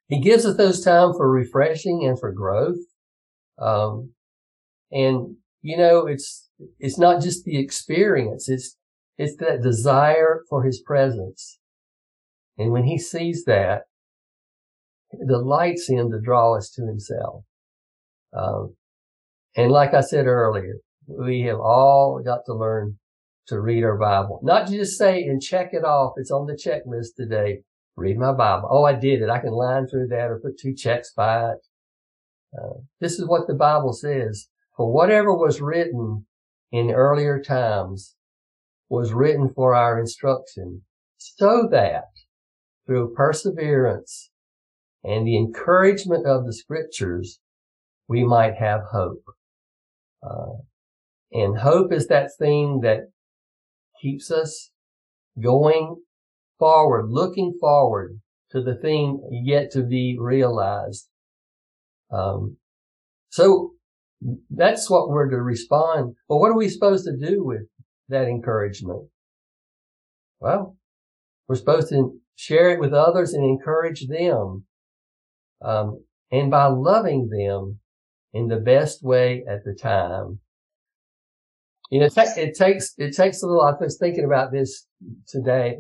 he 0.08 0.20
gives 0.20 0.46
us 0.46 0.56
those 0.56 0.84
time 0.84 1.12
for 1.12 1.28
refreshing 1.28 2.04
and 2.04 2.18
for 2.18 2.30
growth. 2.30 2.78
Um, 3.58 4.12
and 4.92 5.36
you 5.62 5.76
know, 5.76 6.06
it's, 6.06 6.48
it's 6.78 6.98
not 6.98 7.20
just 7.20 7.44
the 7.44 7.58
experience. 7.58 8.48
It's, 8.48 8.76
it's 9.18 9.36
that 9.38 9.62
desire 9.62 10.42
for 10.48 10.62
his 10.62 10.80
presence. 10.80 11.58
And 12.56 12.70
when 12.70 12.84
he 12.84 12.98
sees 12.98 13.44
that, 13.46 13.82
delights 15.26 15.88
him 15.88 16.10
to 16.10 16.20
draw 16.20 16.56
us 16.56 16.70
to 16.70 16.86
himself. 16.86 17.44
Um, 18.36 18.74
and 19.56 19.70
like 19.70 19.94
I 19.94 20.00
said 20.00 20.26
earlier, 20.26 20.76
we 21.06 21.42
have 21.42 21.60
all 21.60 22.20
got 22.24 22.40
to 22.46 22.54
learn 22.54 22.98
to 23.48 23.60
read 23.60 23.84
our 23.84 23.96
Bible. 23.96 24.40
Not 24.42 24.68
just 24.68 24.98
say 24.98 25.22
and 25.22 25.40
check 25.40 25.70
it 25.72 25.84
off. 25.84 26.14
It's 26.16 26.30
on 26.30 26.46
the 26.46 26.54
checklist 26.54 27.14
today. 27.16 27.60
Read 27.96 28.18
my 28.18 28.32
Bible. 28.32 28.68
Oh, 28.70 28.84
I 28.84 28.94
did 28.94 29.22
it. 29.22 29.30
I 29.30 29.38
can 29.38 29.52
line 29.52 29.86
through 29.86 30.08
that 30.08 30.30
or 30.30 30.40
put 30.40 30.58
two 30.58 30.74
checks 30.74 31.12
by 31.16 31.52
it. 31.52 31.58
Uh, 32.56 32.80
this 33.00 33.18
is 33.18 33.26
what 33.26 33.46
the 33.46 33.54
Bible 33.54 33.92
says. 33.92 34.48
For 34.76 34.92
whatever 34.92 35.32
was 35.32 35.60
written 35.60 36.26
in 36.70 36.90
earlier 36.90 37.40
times 37.40 38.14
was 38.88 39.12
written 39.12 39.48
for 39.54 39.74
our 39.74 39.98
instruction 39.98 40.82
so 41.16 41.68
that 41.70 42.04
through 42.86 43.14
perseverance 43.14 44.30
and 45.04 45.26
the 45.26 45.36
encouragement 45.36 46.26
of 46.26 46.46
the 46.46 46.52
scriptures, 46.52 47.40
we 48.08 48.24
might 48.24 48.54
have 48.56 48.80
hope. 48.92 49.24
Uh, 50.22 50.62
and 51.32 51.58
hope 51.58 51.92
is 51.92 52.06
that 52.08 52.30
thing 52.38 52.80
that 52.82 53.10
keeps 54.00 54.30
us 54.30 54.70
going 55.40 55.96
forward, 56.58 57.08
looking 57.10 57.56
forward 57.60 58.20
to 58.50 58.62
the 58.62 58.74
thing 58.74 59.20
yet 59.44 59.70
to 59.72 59.82
be 59.82 60.16
realized. 60.18 61.08
Um, 62.10 62.56
so 63.30 63.72
that's 64.50 64.88
what 64.88 65.08
we're 65.08 65.28
to 65.28 65.36
respond. 65.36 66.14
But 66.28 66.38
what 66.38 66.50
are 66.50 66.56
we 66.56 66.68
supposed 66.68 67.04
to 67.04 67.16
do 67.16 67.44
with 67.44 67.62
that 68.08 68.28
encouragement? 68.28 69.08
Well, 70.40 70.76
we're 71.48 71.56
supposed 71.56 71.88
to 71.90 72.18
share 72.34 72.70
it 72.70 72.80
with 72.80 72.92
others 72.92 73.34
and 73.34 73.44
encourage 73.44 74.06
them. 74.06 74.64
Um, 75.62 76.04
and 76.30 76.50
by 76.50 76.66
loving 76.66 77.28
them 77.28 77.80
in 78.32 78.48
the 78.48 78.56
best 78.56 79.02
way 79.02 79.44
at 79.48 79.64
the 79.64 79.74
time. 79.74 80.40
You 81.90 82.00
know, 82.00 82.06
it, 82.06 82.12
it 82.36 82.56
takes, 82.56 82.94
it 82.98 83.14
takes 83.14 83.42
a 83.42 83.46
little, 83.46 83.62
I 83.62 83.72
was 83.80 83.96
thinking 83.98 84.24
about 84.24 84.52
this 84.52 84.86
today, 85.28 85.76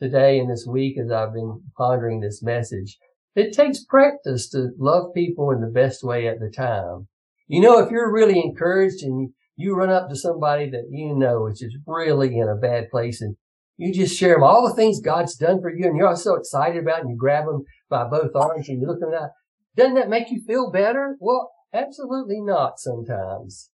today 0.00 0.38
and 0.38 0.50
this 0.50 0.66
week 0.68 0.98
as 0.98 1.10
I've 1.10 1.32
been 1.32 1.62
pondering 1.76 2.20
this 2.20 2.42
message. 2.42 2.98
It 3.34 3.52
takes 3.52 3.84
practice 3.84 4.48
to 4.50 4.70
love 4.78 5.14
people 5.14 5.50
in 5.50 5.60
the 5.60 5.66
best 5.66 6.04
way 6.04 6.28
at 6.28 6.40
the 6.40 6.50
time. 6.50 7.08
You 7.48 7.60
know, 7.60 7.78
if 7.78 7.90
you're 7.90 8.12
really 8.12 8.38
encouraged 8.38 9.02
and 9.02 9.30
you 9.56 9.74
run 9.74 9.90
up 9.90 10.08
to 10.08 10.16
somebody 10.16 10.70
that 10.70 10.84
you 10.90 11.14
know 11.14 11.46
is 11.46 11.60
just 11.60 11.76
really 11.86 12.36
in 12.36 12.48
a 12.48 12.54
bad 12.54 12.90
place 12.90 13.20
and 13.20 13.36
you 13.76 13.92
just 13.92 14.16
share 14.16 14.34
them 14.34 14.42
all 14.42 14.66
the 14.66 14.74
things 14.74 15.00
God's 15.00 15.36
done 15.36 15.60
for 15.60 15.70
you 15.70 15.86
and 15.86 15.96
you're 15.96 16.16
so 16.16 16.34
excited 16.34 16.82
about 16.82 17.00
and 17.00 17.10
you 17.10 17.16
grab 17.16 17.44
them 17.46 17.64
by 17.90 18.04
both 18.04 18.34
arms 18.34 18.68
and 18.68 18.80
you 18.80 18.86
look 18.86 19.00
them 19.00 19.12
at, 19.12 19.30
doesn't 19.76 19.94
that 19.94 20.08
make 20.08 20.30
you 20.30 20.40
feel 20.46 20.70
better? 20.70 21.16
Well, 21.20 21.50
absolutely 21.74 22.40
not 22.40 22.78
sometimes. 22.78 23.70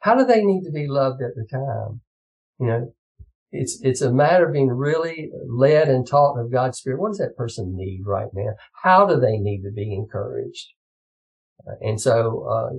How 0.00 0.14
do 0.14 0.24
they 0.24 0.44
need 0.44 0.62
to 0.64 0.70
be 0.70 0.86
loved 0.86 1.22
at 1.22 1.34
the 1.34 1.46
time? 1.50 2.02
You 2.60 2.66
know, 2.66 2.92
it's, 3.50 3.80
it's 3.82 4.02
a 4.02 4.12
matter 4.12 4.46
of 4.46 4.52
being 4.52 4.68
really 4.68 5.30
led 5.48 5.88
and 5.88 6.06
taught 6.06 6.38
of 6.38 6.52
God's 6.52 6.78
Spirit. 6.78 7.00
What 7.00 7.08
does 7.08 7.18
that 7.18 7.36
person 7.36 7.74
need 7.74 8.02
right 8.04 8.28
now? 8.34 8.52
How 8.82 9.06
do 9.06 9.18
they 9.18 9.38
need 9.38 9.62
to 9.62 9.72
be 9.72 9.94
encouraged? 9.94 10.66
And 11.80 12.00
so, 12.00 12.46
uh, 12.48 12.76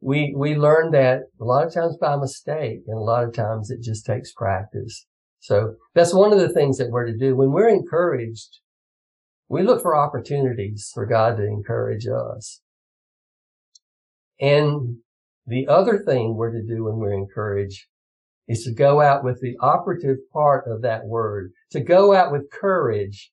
we, 0.00 0.34
we 0.36 0.54
learn 0.54 0.92
that 0.92 1.22
a 1.40 1.44
lot 1.44 1.66
of 1.66 1.74
times 1.74 1.96
by 1.96 2.16
mistake 2.16 2.80
and 2.86 2.96
a 2.96 3.00
lot 3.00 3.24
of 3.24 3.34
times 3.34 3.70
it 3.70 3.82
just 3.82 4.06
takes 4.06 4.32
practice. 4.32 5.06
So 5.46 5.76
that's 5.94 6.12
one 6.12 6.32
of 6.32 6.40
the 6.40 6.48
things 6.48 6.76
that 6.78 6.90
we're 6.90 7.06
to 7.06 7.16
do. 7.16 7.36
When 7.36 7.52
we're 7.52 7.68
encouraged, 7.68 8.58
we 9.48 9.62
look 9.62 9.80
for 9.80 9.94
opportunities 9.94 10.90
for 10.92 11.06
God 11.06 11.36
to 11.36 11.44
encourage 11.44 12.08
us. 12.08 12.60
And 14.40 14.96
the 15.46 15.68
other 15.68 16.00
thing 16.00 16.34
we're 16.34 16.50
to 16.50 16.66
do 16.66 16.82
when 16.82 16.96
we're 16.96 17.14
encouraged 17.14 17.84
is 18.48 18.64
to 18.64 18.74
go 18.74 19.00
out 19.00 19.22
with 19.22 19.40
the 19.40 19.56
operative 19.60 20.16
part 20.32 20.66
of 20.66 20.82
that 20.82 21.04
word, 21.04 21.52
to 21.70 21.80
go 21.80 22.12
out 22.12 22.32
with 22.32 22.50
courage 22.50 23.30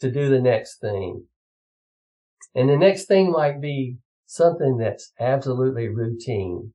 to 0.00 0.10
do 0.10 0.30
the 0.30 0.40
next 0.40 0.78
thing. 0.78 1.24
And 2.54 2.70
the 2.70 2.78
next 2.78 3.08
thing 3.08 3.30
might 3.30 3.60
be 3.60 3.98
something 4.24 4.78
that's 4.78 5.12
absolutely 5.20 5.88
routine, 5.88 6.72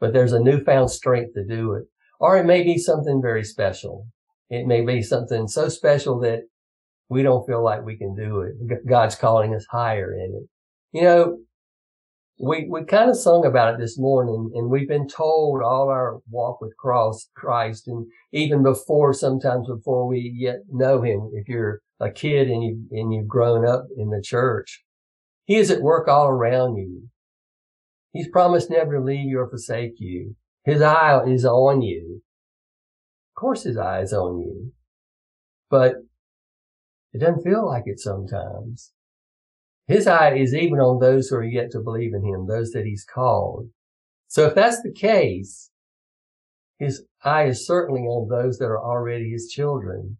but 0.00 0.12
there's 0.12 0.32
a 0.32 0.42
newfound 0.42 0.90
strength 0.90 1.34
to 1.34 1.44
do 1.44 1.74
it. 1.74 1.84
Or 2.22 2.38
it 2.38 2.46
may 2.46 2.62
be 2.62 2.78
something 2.78 3.20
very 3.20 3.42
special. 3.42 4.06
It 4.48 4.64
may 4.64 4.82
be 4.82 5.02
something 5.02 5.48
so 5.48 5.68
special 5.68 6.20
that 6.20 6.42
we 7.08 7.24
don't 7.24 7.44
feel 7.44 7.64
like 7.64 7.84
we 7.84 7.96
can 7.96 8.14
do 8.14 8.42
it. 8.42 8.86
God's 8.88 9.16
calling 9.16 9.52
us 9.56 9.66
higher 9.68 10.14
in 10.14 10.40
it. 10.40 10.48
You 10.96 11.02
know, 11.02 11.38
we, 12.38 12.68
we 12.70 12.84
kind 12.84 13.10
of 13.10 13.16
sung 13.16 13.44
about 13.44 13.74
it 13.74 13.80
this 13.80 13.98
morning 13.98 14.52
and 14.54 14.70
we've 14.70 14.88
been 14.88 15.08
told 15.08 15.62
all 15.62 15.88
our 15.88 16.20
walk 16.30 16.60
with 16.60 16.76
cross 16.76 17.28
Christ 17.34 17.88
and 17.88 18.06
even 18.32 18.62
before, 18.62 19.12
sometimes 19.12 19.66
before 19.66 20.06
we 20.06 20.32
yet 20.32 20.60
know 20.70 21.02
him, 21.02 21.32
if 21.34 21.48
you're 21.48 21.80
a 21.98 22.12
kid 22.12 22.48
and 22.48 22.62
you, 22.62 22.86
and 22.92 23.12
you've 23.12 23.26
grown 23.26 23.66
up 23.66 23.86
in 23.96 24.10
the 24.10 24.22
church, 24.22 24.84
he 25.44 25.56
is 25.56 25.72
at 25.72 25.82
work 25.82 26.06
all 26.06 26.28
around 26.28 26.76
you. 26.76 27.08
He's 28.12 28.28
promised 28.28 28.70
never 28.70 28.98
to 28.98 29.04
leave 29.04 29.28
you 29.28 29.40
or 29.40 29.50
forsake 29.50 29.94
you. 29.98 30.36
His 30.64 30.80
eye 30.80 31.22
is 31.26 31.44
on 31.44 31.82
you. 31.82 32.22
Of 33.34 33.40
course 33.40 33.64
his 33.64 33.76
eye 33.76 34.00
is 34.02 34.12
on 34.12 34.38
you. 34.38 34.72
But 35.70 35.94
it 37.12 37.18
doesn't 37.18 37.42
feel 37.42 37.66
like 37.66 37.84
it 37.86 37.98
sometimes. 37.98 38.92
His 39.86 40.06
eye 40.06 40.34
is 40.34 40.54
even 40.54 40.78
on 40.78 41.00
those 41.00 41.28
who 41.28 41.36
are 41.36 41.44
yet 41.44 41.70
to 41.72 41.80
believe 41.80 42.14
in 42.14 42.24
him, 42.24 42.46
those 42.46 42.70
that 42.70 42.86
he's 42.86 43.04
called. 43.04 43.68
So 44.28 44.46
if 44.46 44.54
that's 44.54 44.80
the 44.82 44.92
case, 44.92 45.70
his 46.78 47.04
eye 47.24 47.44
is 47.44 47.66
certainly 47.66 48.02
on 48.02 48.28
those 48.28 48.58
that 48.58 48.66
are 48.66 48.82
already 48.82 49.30
his 49.30 49.48
children. 49.48 50.18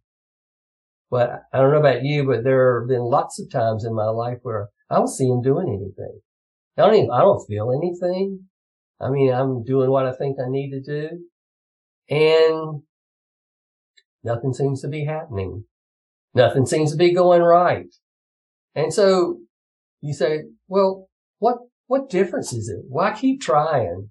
But 1.11 1.43
I 1.53 1.59
don't 1.59 1.73
know 1.73 1.79
about 1.79 2.03
you, 2.03 2.27
but 2.27 2.45
there 2.45 2.81
have 2.81 2.89
been 2.89 3.03
lots 3.03 3.39
of 3.41 3.51
times 3.51 3.85
in 3.85 3.95
my 3.95 4.07
life 4.07 4.39
where 4.43 4.69
I 4.91 4.97
don't 4.97 5.09
see 5.09 5.29
him 5.29 5.43
doing 5.43 5.69
anything. 5.69 6.21
I 6.77 6.83
don't 6.83 6.95
even, 6.95 7.11
I 7.11 7.21
don't 7.21 7.47
feel 7.47 7.71
anything. 7.71 8.49
I 9.03 9.11
mean, 9.11 9.33
I'm 9.33 9.65
doing 9.65 9.91
what 9.91 10.07
I 10.07 10.13
think 10.13 10.37
I 10.39 10.49
need 10.49 10.71
to 10.71 10.81
do 10.81 11.19
and 12.09 12.83
nothing 14.23 14.53
seems 14.53 14.83
to 14.83 14.89
be 14.89 15.05
happening. 15.05 15.65
Nothing 16.35 16.67
seems 16.67 16.93
to 16.93 16.97
be 16.97 17.15
going 17.15 17.43
right. 17.43 17.93
And 18.75 18.93
so 18.93 19.39
you 20.01 20.15
say, 20.15 20.45
well, 20.69 21.09
what, 21.39 21.59
what 21.87 22.11
difference 22.11 22.53
is 22.53 22.69
it? 22.69 22.85
Why 22.89 23.13
keep 23.13 23.41
trying? 23.41 24.11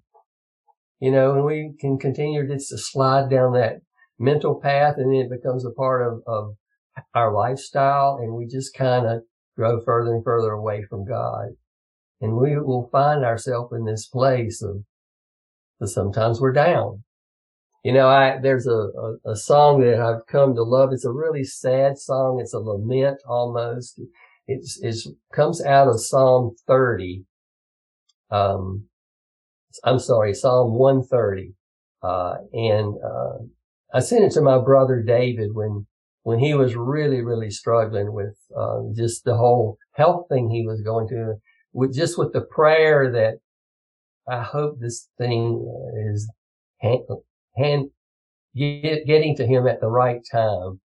You 1.00 1.10
know, 1.10 1.34
and 1.34 1.44
we 1.44 1.74
can 1.80 1.98
continue 1.98 2.46
just 2.46 2.68
to 2.70 2.78
slide 2.78 3.28
down 3.28 3.54
that 3.54 3.80
mental 4.18 4.60
path 4.60 4.94
and 4.98 5.12
then 5.12 5.22
it 5.22 5.30
becomes 5.30 5.64
a 5.64 5.70
part 5.70 6.06
of, 6.06 6.22
of 6.26 6.54
our 7.14 7.32
lifestyle 7.32 8.18
and 8.20 8.34
we 8.34 8.46
just 8.46 8.74
kind 8.74 9.06
of 9.06 9.22
grow 9.56 9.80
further 9.80 10.14
and 10.14 10.24
further 10.24 10.52
away 10.52 10.84
from 10.88 11.04
God. 11.04 11.48
And 12.22 12.36
we 12.36 12.56
will 12.56 12.88
find 12.92 13.24
ourselves 13.24 13.72
in 13.72 13.84
this 13.84 14.06
place 14.06 14.62
of, 14.62 14.84
sometimes 15.88 16.40
we're 16.40 16.52
down. 16.52 17.02
You 17.82 17.92
know, 17.92 18.06
I, 18.06 18.38
there's 18.40 18.68
a, 18.68 18.70
a, 18.70 19.32
a, 19.32 19.36
song 19.36 19.80
that 19.80 19.98
I've 19.98 20.24
come 20.28 20.54
to 20.54 20.62
love. 20.62 20.90
It's 20.92 21.04
a 21.04 21.10
really 21.10 21.42
sad 21.42 21.98
song. 21.98 22.38
It's 22.40 22.54
a 22.54 22.60
lament 22.60 23.18
almost. 23.28 24.00
It's, 24.46 24.78
it's 24.82 25.08
comes 25.32 25.64
out 25.64 25.88
of 25.88 26.00
Psalm 26.00 26.54
30. 26.68 27.24
Um, 28.30 28.84
I'm 29.82 29.98
sorry, 29.98 30.32
Psalm 30.32 30.78
130. 30.78 31.54
Uh, 32.04 32.34
and, 32.52 32.94
uh, 33.04 33.44
I 33.92 33.98
sent 33.98 34.24
it 34.24 34.30
to 34.34 34.40
my 34.40 34.58
brother 34.58 35.02
David 35.02 35.50
when, 35.54 35.86
when 36.22 36.38
he 36.38 36.54
was 36.54 36.76
really, 36.76 37.20
really 37.20 37.50
struggling 37.50 38.12
with, 38.12 38.36
uh, 38.56 38.82
just 38.94 39.24
the 39.24 39.36
whole 39.36 39.76
health 39.94 40.26
thing 40.28 40.50
he 40.50 40.64
was 40.64 40.82
going 40.82 41.08
through 41.08 41.40
with 41.72 41.94
just 41.94 42.18
with 42.18 42.32
the 42.32 42.42
prayer 42.42 43.10
that 43.12 43.38
I 44.28 44.42
hope 44.42 44.78
this 44.78 45.08
thing 45.18 45.66
is 46.12 46.30
hand, 46.80 47.00
hand 47.56 47.90
get, 48.54 49.06
getting 49.06 49.36
to 49.36 49.46
him 49.46 49.66
at 49.66 49.80
the 49.80 49.88
right 49.88 50.20
time. 50.30 50.80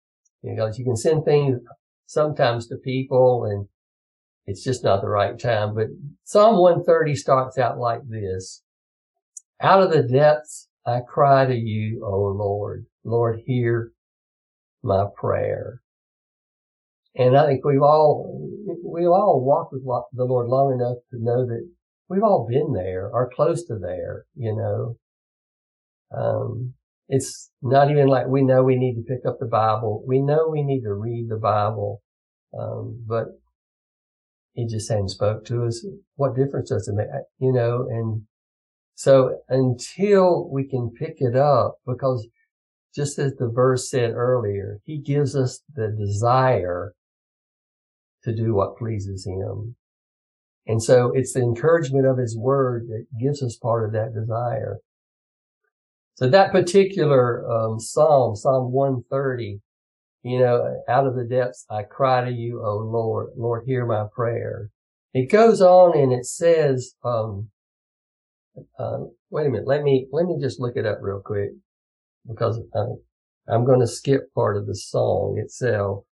Because 0.42 0.78
you 0.78 0.84
can 0.84 0.96
send 0.96 1.24
things 1.24 1.58
sometimes 2.06 2.66
to 2.68 2.76
people 2.76 3.44
and 3.44 3.66
it's 4.46 4.62
just 4.62 4.84
not 4.84 5.00
the 5.00 5.08
right 5.08 5.38
time. 5.38 5.74
But 5.74 5.86
Psalm 6.24 6.58
130 6.58 7.16
starts 7.16 7.58
out 7.58 7.78
like 7.78 8.06
this. 8.08 8.62
Out 9.60 9.82
of 9.82 9.90
the 9.90 10.02
depths 10.02 10.68
I 10.86 11.00
cry 11.00 11.46
to 11.46 11.54
you, 11.54 12.04
O 12.04 12.18
Lord. 12.36 12.86
Lord, 13.04 13.40
hear 13.46 13.92
my 14.82 15.06
prayer. 15.16 15.80
And 17.16 17.36
I 17.36 17.46
think 17.46 17.64
we've 17.64 17.80
all, 17.80 18.50
we've 18.94 19.08
all 19.08 19.42
walked 19.44 19.72
with 19.72 19.82
the 20.12 20.24
Lord 20.24 20.48
long 20.48 20.72
enough 20.72 20.98
to 21.10 21.18
know 21.20 21.44
that 21.46 21.68
we've 22.08 22.22
all 22.22 22.46
been 22.48 22.72
there 22.72 23.10
or 23.12 23.30
close 23.34 23.64
to 23.64 23.76
there, 23.78 24.24
you 24.36 24.54
know. 24.54 24.96
Um, 26.16 26.74
it's 27.08 27.50
not 27.60 27.90
even 27.90 28.06
like 28.06 28.28
we 28.28 28.42
know 28.42 28.62
we 28.62 28.76
need 28.76 28.94
to 28.94 29.02
pick 29.02 29.26
up 29.26 29.38
the 29.40 29.46
Bible. 29.46 30.04
We 30.06 30.20
know 30.20 30.48
we 30.48 30.62
need 30.62 30.82
to 30.82 30.94
read 30.94 31.26
the 31.28 31.36
Bible. 31.36 32.02
Um, 32.58 33.04
but 33.06 33.26
he 34.52 34.66
just 34.66 34.88
hadn't 34.88 35.08
spoke 35.08 35.44
to 35.46 35.64
us. 35.64 35.84
What 36.14 36.36
difference 36.36 36.70
does 36.70 36.86
it 36.86 36.94
make? 36.94 37.08
You 37.38 37.52
know, 37.52 37.88
and 37.90 38.22
so 38.94 39.40
until 39.48 40.48
we 40.48 40.68
can 40.68 40.92
pick 40.96 41.16
it 41.18 41.34
up, 41.34 41.78
because 41.84 42.28
just 42.94 43.18
as 43.18 43.34
the 43.34 43.50
verse 43.52 43.90
said 43.90 44.12
earlier, 44.12 44.78
he 44.84 44.98
gives 44.98 45.34
us 45.34 45.62
the 45.74 45.88
desire 45.88 46.94
to 48.24 48.34
do 48.34 48.54
what 48.54 48.76
pleases 48.76 49.26
him. 49.26 49.76
And 50.66 50.82
so 50.82 51.12
it's 51.14 51.34
the 51.34 51.40
encouragement 51.40 52.06
of 52.06 52.18
his 52.18 52.36
word 52.36 52.88
that 52.88 53.06
gives 53.20 53.42
us 53.42 53.56
part 53.56 53.84
of 53.84 53.92
that 53.92 54.14
desire. 54.14 54.78
So 56.14 56.28
that 56.28 56.52
particular 56.52 57.50
um, 57.50 57.80
psalm, 57.80 58.36
Psalm 58.36 58.72
130, 58.72 59.60
you 60.22 60.38
know, 60.38 60.82
out 60.88 61.06
of 61.06 61.16
the 61.16 61.24
depths 61.24 61.66
I 61.68 61.82
cry 61.82 62.24
to 62.24 62.30
you, 62.30 62.64
O 62.64 62.76
Lord, 62.76 63.30
Lord, 63.36 63.64
hear 63.66 63.84
my 63.84 64.06
prayer. 64.14 64.70
It 65.12 65.30
goes 65.30 65.60
on 65.60 65.96
and 65.98 66.12
it 66.12 66.24
says, 66.24 66.94
um, 67.04 67.50
uh, 68.78 68.98
wait 69.30 69.46
a 69.46 69.50
minute, 69.50 69.66
let 69.66 69.82
me 69.82 70.06
let 70.12 70.26
me 70.26 70.36
just 70.40 70.60
look 70.60 70.76
it 70.76 70.86
up 70.86 70.98
real 71.00 71.20
quick 71.20 71.50
because 72.28 72.60
uh, 72.74 72.86
I'm 73.48 73.64
going 73.64 73.80
to 73.80 73.86
skip 73.86 74.32
part 74.34 74.56
of 74.56 74.66
the 74.66 74.74
song 74.74 75.38
itself. 75.42 76.04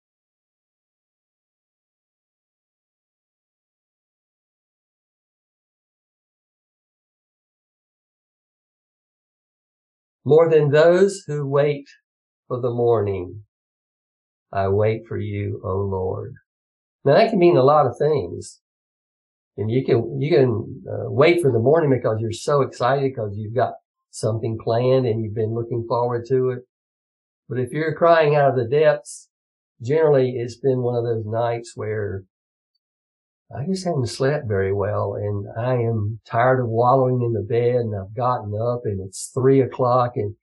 More 10.24 10.48
than 10.48 10.70
those 10.70 11.24
who 11.26 11.46
wait 11.46 11.84
for 12.46 12.60
the 12.60 12.70
morning, 12.70 13.42
I 14.52 14.68
wait 14.68 15.02
for 15.08 15.18
you, 15.18 15.60
O 15.64 15.76
Lord. 15.78 16.34
Now 17.04 17.14
that 17.14 17.30
can 17.30 17.38
mean 17.38 17.56
a 17.56 17.64
lot 17.64 17.86
of 17.86 17.98
things. 17.98 18.60
And 19.56 19.70
you 19.70 19.84
can, 19.84 20.20
you 20.20 20.30
can 20.30 20.82
uh, 20.88 21.10
wait 21.10 21.42
for 21.42 21.50
the 21.50 21.58
morning 21.58 21.90
because 21.90 22.18
you're 22.20 22.32
so 22.32 22.62
excited 22.62 23.10
because 23.10 23.32
you've 23.36 23.54
got 23.54 23.74
something 24.10 24.58
planned 24.62 25.06
and 25.06 25.22
you've 25.22 25.34
been 25.34 25.54
looking 25.54 25.84
forward 25.88 26.24
to 26.28 26.50
it. 26.50 26.60
But 27.48 27.58
if 27.58 27.70
you're 27.70 27.94
crying 27.94 28.34
out 28.34 28.50
of 28.50 28.56
the 28.56 28.64
depths, 28.64 29.28
generally 29.82 30.36
it's 30.36 30.56
been 30.56 30.82
one 30.82 30.94
of 30.94 31.04
those 31.04 31.26
nights 31.26 31.72
where 31.74 32.24
I 33.54 33.66
just 33.66 33.84
haven't 33.84 34.06
slept 34.06 34.48
very 34.48 34.72
well 34.72 35.14
and 35.14 35.46
I 35.58 35.74
am 35.74 36.20
tired 36.24 36.60
of 36.60 36.68
wallowing 36.68 37.20
in 37.22 37.32
the 37.34 37.42
bed 37.42 37.76
and 37.76 37.94
I've 37.94 38.14
gotten 38.14 38.54
up 38.54 38.82
and 38.84 39.00
it's 39.06 39.30
three 39.34 39.60
o'clock 39.60 40.12
and 40.16 40.34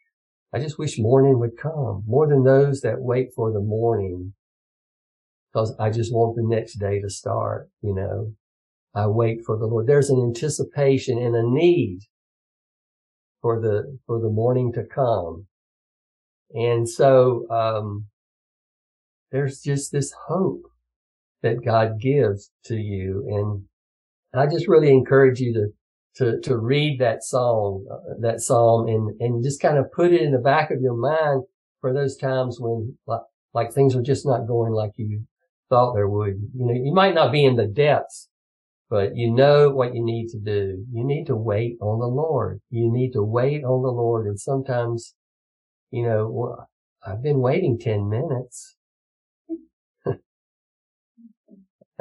I 0.53 0.59
just 0.59 0.77
wish 0.77 0.99
morning 0.99 1.39
would 1.39 1.57
come 1.57 2.03
more 2.07 2.27
than 2.27 2.43
those 2.43 2.81
that 2.81 3.01
wait 3.01 3.29
for 3.35 3.51
the 3.51 3.61
morning 3.61 4.33
because 5.51 5.75
I 5.79 5.89
just 5.89 6.13
want 6.13 6.35
the 6.35 6.43
next 6.43 6.75
day 6.75 7.01
to 7.01 7.09
start, 7.09 7.69
you 7.81 7.95
know. 7.95 8.33
I 8.95 9.07
wait 9.07 9.41
for 9.45 9.57
the 9.57 9.65
Lord. 9.65 9.87
There's 9.87 10.09
an 10.09 10.19
anticipation 10.19 11.17
and 11.19 11.35
a 11.35 11.43
need 11.43 11.99
for 13.41 13.59
the, 13.59 13.99
for 14.07 14.19
the 14.19 14.29
morning 14.29 14.73
to 14.73 14.83
come. 14.83 15.45
And 16.53 16.89
so, 16.89 17.47
um, 17.51 18.05
there's 19.31 19.61
just 19.61 19.91
this 19.91 20.11
hope 20.27 20.63
that 21.41 21.63
God 21.63 21.99
gives 21.99 22.51
to 22.65 22.75
you. 22.75 23.25
And 24.33 24.41
I 24.41 24.45
just 24.47 24.67
really 24.67 24.91
encourage 24.91 25.39
you 25.39 25.53
to, 25.53 25.67
to, 26.15 26.41
to 26.41 26.57
read 26.57 26.99
that 26.99 27.23
song, 27.23 27.85
uh, 27.91 28.15
that 28.21 28.41
psalm 28.41 28.87
and, 28.87 29.19
and 29.21 29.43
just 29.43 29.61
kind 29.61 29.77
of 29.77 29.91
put 29.91 30.13
it 30.13 30.21
in 30.21 30.31
the 30.31 30.39
back 30.39 30.71
of 30.71 30.81
your 30.81 30.95
mind 30.95 31.43
for 31.81 31.93
those 31.93 32.17
times 32.17 32.57
when 32.59 32.97
like, 33.07 33.21
like 33.53 33.73
things 33.73 33.95
are 33.95 34.01
just 34.01 34.25
not 34.25 34.47
going 34.47 34.73
like 34.73 34.91
you 34.95 35.23
thought 35.69 35.93
there 35.93 36.09
would. 36.09 36.35
You 36.55 36.65
know, 36.65 36.73
you 36.73 36.93
might 36.93 37.15
not 37.15 37.31
be 37.31 37.45
in 37.45 37.55
the 37.55 37.67
depths, 37.67 38.27
but 38.89 39.15
you 39.15 39.31
know 39.31 39.69
what 39.69 39.93
you 39.93 40.03
need 40.03 40.29
to 40.29 40.39
do. 40.39 40.83
You 40.91 41.05
need 41.05 41.25
to 41.25 41.35
wait 41.35 41.77
on 41.79 41.99
the 41.99 42.07
Lord. 42.07 42.59
You 42.69 42.91
need 42.91 43.11
to 43.11 43.23
wait 43.23 43.63
on 43.63 43.83
the 43.83 43.91
Lord. 43.91 44.25
And 44.25 44.39
sometimes, 44.39 45.15
you 45.91 46.03
know, 46.03 46.27
well, 46.27 46.69
I've 47.05 47.23
been 47.23 47.39
waiting 47.39 47.77
10 47.79 48.09
minutes. 48.09 48.75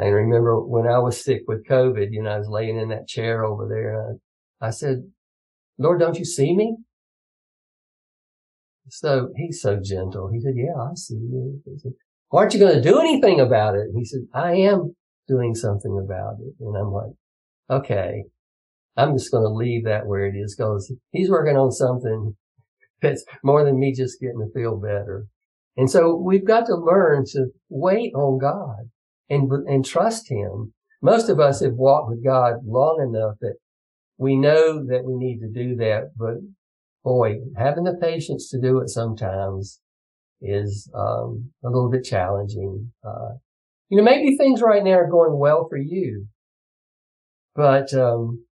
I 0.01 0.07
remember 0.07 0.61
when 0.61 0.87
I 0.87 0.99
was 0.99 1.23
sick 1.23 1.43
with 1.49 1.67
COVID, 1.67 2.09
you 2.11 2.23
know, 2.23 2.31
I 2.31 2.39
was 2.39 2.49
laying 2.49 2.79
in 2.79 2.89
that 2.91 3.09
chair 3.09 3.45
over 3.45 3.67
there. 3.69 4.17
I, 4.63 4.69
I 4.69 4.71
said, 4.71 5.11
Lord, 5.77 5.99
don't 5.99 6.19
you 6.19 6.25
see 6.25 6.55
me? 6.55 6.77
So 8.91 9.31
he's 9.37 9.61
so 9.61 9.79
gentle. 9.83 10.31
He 10.33 10.41
said, 10.41 10.55
yeah, 10.57 10.81
I 10.81 10.95
see 10.95 11.15
you. 11.15 11.61
He 11.65 11.79
Said, 11.79 11.93
aren't 12.31 12.55
you 12.55 12.61
going 12.61 12.77
to 12.77 12.83
do 12.83 13.01
anything 13.01 13.41
about 13.41 13.75
it? 13.75 13.83
And 13.83 13.99
he 13.99 14.05
said, 14.05 14.21
I 14.33 14.55
am 14.55 14.95
doing 15.27 15.55
something 15.55 16.01
about 16.03 16.37
it. 16.41 16.55
And 16.61 16.77
I'm 16.77 16.93
like, 16.93 17.13
okay, 17.69 18.25
I'm 18.97 19.17
just 19.17 19.33
going 19.33 19.45
to 19.45 19.49
leave 19.49 19.85
that 19.85 20.07
where 20.07 20.27
it 20.27 20.37
is 20.37 20.55
because 20.57 20.93
he's 21.11 21.31
working 21.31 21.57
on 21.57 21.73
something 21.73 22.37
that's 23.03 23.25
more 23.43 23.65
than 23.65 23.79
me 23.79 23.93
just 23.93 24.21
getting 24.21 24.41
to 24.41 24.53
feel 24.55 24.77
better. 24.77 25.27
And 25.77 25.91
so 25.91 26.15
we've 26.15 26.47
got 26.47 26.67
to 26.67 26.75
learn 26.77 27.25
to 27.33 27.47
wait 27.69 28.13
on 28.15 28.39
God 28.39 28.91
and, 29.31 29.51
and 29.69 29.85
trust 29.85 30.31
him. 30.31 30.73
Most 31.03 31.29
of 31.29 31.39
us 31.39 31.61
have 31.61 31.75
walked 31.75 32.11
with 32.11 32.25
God 32.25 32.55
long 32.65 33.01
enough 33.01 33.37
that 33.41 33.55
we 34.17 34.37
know 34.37 34.85
that 34.87 35.05
we 35.05 35.15
need 35.15 35.41
to 35.41 35.49
do 35.49 35.77
that, 35.77 36.11
but 36.17 36.35
boy, 37.05 37.37
having 37.57 37.85
the 37.85 37.99
patience 38.01 38.51
to 38.51 38.61
do 38.61 38.81
it 38.81 38.89
sometimes 38.89 39.81
is 40.41 40.91
um, 40.95 41.51
a 41.65 41.69
little 41.69 41.91
bit 41.91 42.05
challenging. 42.05 42.93
Uh, 43.07 43.35
you 43.89 43.97
know, 43.97 44.03
maybe 44.03 44.37
things 44.37 44.61
right 44.61 44.83
now 44.83 44.93
are 44.93 45.11
going 45.11 45.39
well 45.39 45.67
for 45.69 45.79
you, 45.79 46.27
but 47.55 47.95
um, 47.95 48.45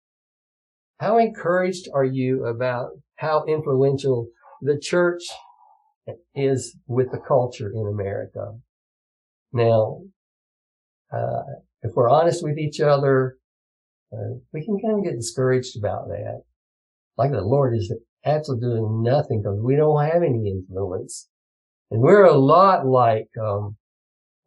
how 0.99 1.17
encouraged 1.17 1.89
are 1.93 2.05
you 2.05 2.45
about 2.45 2.91
how 3.15 3.43
influential 3.45 4.27
the 4.61 4.79
church 4.79 5.23
is 6.33 6.75
with 6.87 7.11
the 7.11 7.19
culture 7.19 7.71
in 7.73 7.87
America? 7.87 8.53
Now, 9.51 10.01
uh, 11.11 11.43
if 11.81 11.91
we're 11.95 12.09
honest 12.09 12.43
with 12.43 12.57
each 12.57 12.79
other, 12.79 13.37
uh, 14.13 14.35
we 14.53 14.65
can 14.65 14.79
kind 14.79 14.99
of 14.99 15.03
get 15.03 15.15
discouraged 15.15 15.77
about 15.77 16.07
that. 16.07 16.41
Like 17.17 17.31
the 17.31 17.41
Lord 17.41 17.75
is 17.77 17.93
absolutely 18.25 18.69
doing 18.69 19.03
nothing 19.03 19.41
because 19.41 19.59
we 19.61 19.75
don't 19.75 20.03
have 20.03 20.23
any 20.23 20.49
influence. 20.49 21.29
And 21.91 22.01
we're 22.01 22.25
a 22.25 22.37
lot 22.37 22.85
like, 22.85 23.29
um, 23.41 23.77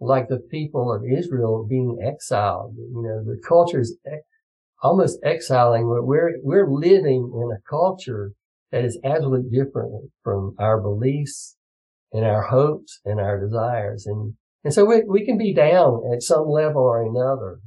like 0.01 0.29
the 0.29 0.40
people 0.51 0.92
of 0.92 1.03
Israel 1.05 1.66
being 1.68 1.99
exiled. 2.05 2.75
You 2.77 3.03
know, 3.03 3.25
the 3.25 3.40
culture 3.47 3.81
is 3.81 3.97
almost 4.83 5.18
exiling. 5.25 5.88
but 5.88 6.05
We're, 6.05 6.35
we're 6.42 6.71
living 6.71 7.33
in 7.35 7.51
a 7.53 7.62
culture 7.68 8.33
that 8.71 8.85
is 8.85 8.99
absolutely 9.05 9.51
different 9.51 10.11
from 10.23 10.55
our 10.59 10.81
beliefs 10.81 11.57
and 12.12 12.25
our 12.25 12.42
hopes 12.42 13.01
and 13.05 13.21
our 13.21 13.40
desires. 13.40 14.07
And 14.07 14.35
and 14.64 14.75
so 14.75 14.85
we, 14.85 15.03
we 15.09 15.25
can 15.25 15.38
be 15.38 15.55
down 15.55 16.03
at 16.12 16.23
some 16.23 16.49
level 16.49 16.83
or 16.83 17.03
another. 17.03 17.61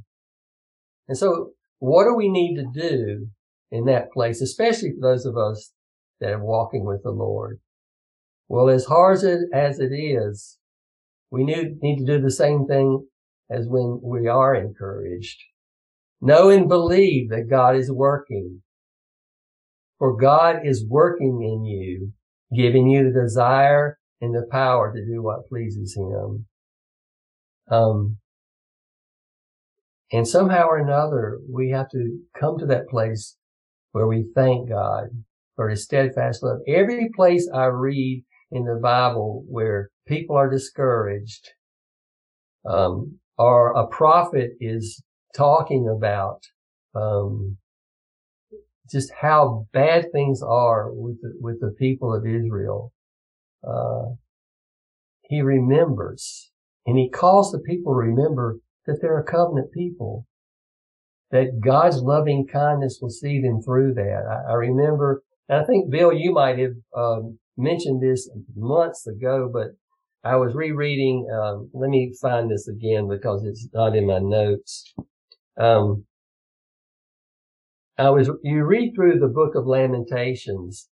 And 1.08 1.16
so 1.16 1.52
what 1.78 2.04
do 2.04 2.14
we 2.14 2.28
need 2.28 2.56
to 2.56 2.80
do 2.80 3.28
in 3.72 3.86
that 3.86 4.12
place, 4.12 4.40
especially 4.40 4.90
for 4.90 5.08
those 5.08 5.24
of 5.24 5.36
us 5.36 5.72
that 6.20 6.30
are 6.30 6.44
walking 6.44 6.84
with 6.84 7.02
the 7.02 7.10
Lord. 7.10 7.58
Well, 8.46 8.68
as 8.68 8.84
hard 8.84 9.16
as 9.16 9.24
it, 9.24 9.40
as 9.52 9.80
it 9.80 9.92
is, 9.92 10.58
we 11.30 11.42
need, 11.42 11.82
need 11.82 12.04
to 12.04 12.04
do 12.04 12.22
the 12.22 12.30
same 12.30 12.66
thing 12.66 13.06
as 13.50 13.66
when 13.66 13.98
we 14.02 14.28
are 14.28 14.54
encouraged. 14.54 15.40
Know 16.20 16.50
and 16.50 16.68
believe 16.68 17.30
that 17.30 17.50
God 17.50 17.74
is 17.74 17.90
working. 17.90 18.62
For 19.98 20.16
God 20.16 20.60
is 20.64 20.86
working 20.86 21.42
in 21.42 21.64
you, 21.64 22.12
giving 22.54 22.88
you 22.88 23.04
the 23.04 23.20
desire 23.20 23.98
and 24.20 24.34
the 24.34 24.46
power 24.50 24.92
to 24.94 25.04
do 25.04 25.22
what 25.22 25.48
pleases 25.48 25.96
Him. 25.96 26.46
Um, 27.72 28.18
and 30.12 30.28
somehow 30.28 30.66
or 30.66 30.76
another, 30.78 31.38
we 31.50 31.70
have 31.70 31.88
to 31.90 32.18
come 32.38 32.58
to 32.58 32.66
that 32.66 32.88
place 32.88 33.36
where 33.92 34.06
we 34.06 34.26
thank 34.34 34.68
God 34.68 35.08
for 35.56 35.70
His 35.70 35.84
steadfast 35.84 36.42
love. 36.42 36.58
Every 36.68 37.08
place 37.16 37.48
I 37.52 37.66
read 37.66 38.24
in 38.50 38.64
the 38.64 38.78
Bible 38.82 39.44
where 39.48 39.88
people 40.06 40.36
are 40.36 40.50
discouraged, 40.50 41.48
um, 42.68 43.18
or 43.38 43.72
a 43.72 43.86
prophet 43.86 44.50
is 44.60 45.02
talking 45.34 45.88
about, 45.88 46.42
um, 46.94 47.56
just 48.90 49.10
how 49.18 49.66
bad 49.72 50.12
things 50.12 50.42
are 50.42 50.92
with 50.92 51.22
the, 51.22 51.32
with 51.40 51.60
the 51.60 51.74
people 51.78 52.14
of 52.14 52.26
Israel. 52.26 52.92
Uh, 53.66 54.16
he 55.22 55.40
remembers 55.40 56.51
and 56.86 56.98
he 56.98 57.08
calls 57.08 57.52
the 57.52 57.58
people 57.58 57.92
to 57.92 57.98
remember 57.98 58.58
that 58.86 58.98
they're 59.00 59.18
a 59.18 59.24
covenant 59.24 59.72
people, 59.72 60.26
that 61.30 61.60
God's 61.60 61.98
loving 61.98 62.46
kindness 62.46 62.98
will 63.00 63.10
see 63.10 63.40
them 63.40 63.62
through 63.62 63.94
that. 63.94 64.24
I, 64.28 64.52
I 64.52 64.54
remember, 64.54 65.22
and 65.48 65.62
I 65.62 65.64
think 65.64 65.90
Bill, 65.90 66.12
you 66.12 66.32
might 66.32 66.58
have 66.58 66.74
um, 66.96 67.38
mentioned 67.56 68.02
this 68.02 68.28
months 68.56 69.06
ago, 69.06 69.48
but 69.52 69.68
I 70.24 70.36
was 70.36 70.54
rereading. 70.54 71.28
Um, 71.32 71.70
let 71.72 71.90
me 71.90 72.12
find 72.20 72.50
this 72.50 72.68
again 72.68 73.08
because 73.08 73.44
it's 73.44 73.68
not 73.72 73.96
in 73.96 74.06
my 74.06 74.18
notes. 74.18 74.94
Um, 75.58 76.04
I 77.98 78.10
was 78.10 78.30
you 78.42 78.64
read 78.64 78.94
through 78.94 79.18
the 79.18 79.28
book 79.28 79.54
of 79.54 79.66
Lamentations, 79.66 80.88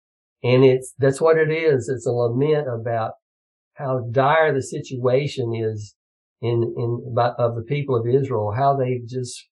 and 0.42 0.64
it's 0.64 0.94
that's 0.99 1.20
what 1.20 1.38
it 1.38 1.51
is. 1.51 1.88
It's 1.88 2.07
a 2.07 2.12
lament 2.12 2.68
about 2.68 3.12
how 3.75 4.07
dire 4.11 4.53
the 4.55 4.63
situation 4.63 5.53
is 5.55 5.95
in 6.41 6.75
in 6.77 7.15
of 7.39 7.55
the 7.55 7.65
people 7.67 7.97
of 7.97 8.07
Israel, 8.07 8.53
how 8.57 8.77
they've 8.77 9.07
just 9.07 9.49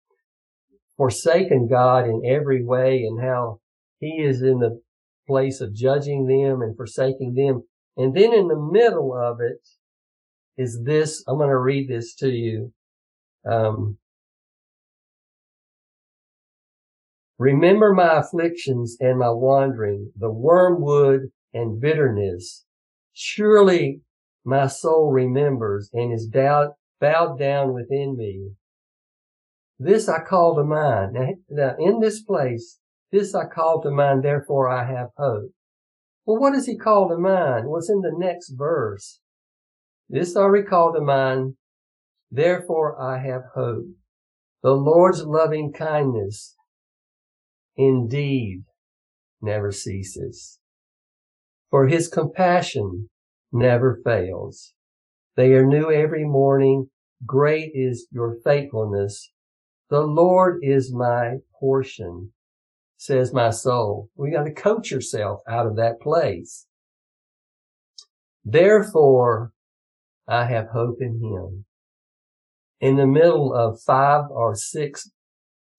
forsaken 0.97 1.69
God 1.69 2.07
in 2.07 2.23
every 2.27 2.65
way, 2.65 3.03
and 3.03 3.23
how 3.23 3.61
He 3.99 4.23
is 4.23 4.43
in 4.43 4.59
the 4.59 4.81
place 5.27 5.61
of 5.61 5.75
judging 5.75 6.27
them 6.27 6.63
and 6.63 6.77
forsaking 6.77 7.35
them. 7.35 7.63
And 7.97 8.15
then 8.15 8.33
in 8.33 8.49
the 8.49 8.71
middle 8.73 9.15
of 9.15 9.41
it 9.41 9.61
is 10.57 10.83
this. 10.85 11.25
I'm 11.27 11.37
going 11.37 11.49
to 11.49 11.59
read 11.59 11.89
this 11.89 12.15
to 12.17 12.29
you. 12.29 12.73
Um, 13.51 13.99
Remember 17.41 17.95
my 17.95 18.19
afflictions 18.19 18.99
and 19.01 19.19
my 19.19 19.31
wandering, 19.31 20.13
the 20.15 20.31
wormwood 20.31 21.33
and 21.55 21.81
bitterness. 21.81 22.67
Surely 23.15 24.03
my 24.45 24.67
soul 24.67 25.11
remembers 25.11 25.91
and 25.93 26.13
is 26.13 26.29
bowed, 26.29 26.71
bowed 27.01 27.39
down 27.39 27.73
within 27.75 28.17
me. 28.17 28.53
This 29.79 30.09
I 30.09 30.23
call 30.23 30.57
to 30.57 30.65
mind. 30.65 31.17
Now, 31.49 31.75
in 31.79 32.01
this 32.01 32.23
place, 32.23 32.79
this 33.13 33.35
I 33.35 33.47
call 33.47 33.83
to 33.83 33.91
mind, 33.91 34.23
therefore 34.23 34.69
I 34.69 34.85
have 34.85 35.09
hope. 35.17 35.51
Well, 36.27 36.39
what 36.39 36.53
does 36.53 36.67
he 36.67 36.77
call 36.77 37.09
to 37.09 37.17
mind? 37.17 37.67
What's 37.67 37.91
in 37.91 38.03
the 38.03 38.13
next 38.15 38.51
verse? 38.51 39.21
This 40.09 40.37
I 40.37 40.45
recall 40.45 40.93
to 40.93 41.01
mind, 41.01 41.55
therefore 42.31 43.01
I 43.01 43.19
have 43.19 43.43
hope. 43.55 43.87
The 44.63 44.73
Lord's 44.73 45.25
loving 45.25 45.73
kindness 45.73 46.57
indeed 47.77 48.65
never 49.41 49.73
ceases. 49.73 50.59
For 51.71 51.87
his 51.87 52.09
compassion 52.09 53.09
never 53.53 54.01
fails. 54.05 54.73
They 55.37 55.53
are 55.53 55.67
new 55.67 55.91
every 55.91 56.25
morning. 56.25 56.91
Great 57.27 57.73
is 57.75 58.07
your 58.11 58.37
faithfulness. 58.45 59.33
The 59.89 60.01
Lord 60.01 60.61
is 60.63 60.93
my 60.93 61.37
portion, 61.59 62.33
says 62.97 63.33
my 63.33 63.51
soul. 63.51 64.09
We 64.17 64.31
got 64.31 64.45
to 64.45 64.53
coach 64.53 64.91
yourself 64.91 65.41
out 65.49 65.67
of 65.67 65.77
that 65.77 66.01
place. 66.01 66.67
Therefore, 68.45 69.53
I 70.29 70.45
have 70.47 70.69
hope 70.69 70.99
in 71.01 71.21
him. 71.21 71.65
In 72.81 72.97
the 72.97 73.07
middle 73.07 73.53
of 73.53 73.83
five 73.83 74.25
or 74.31 74.55
six 74.55 75.11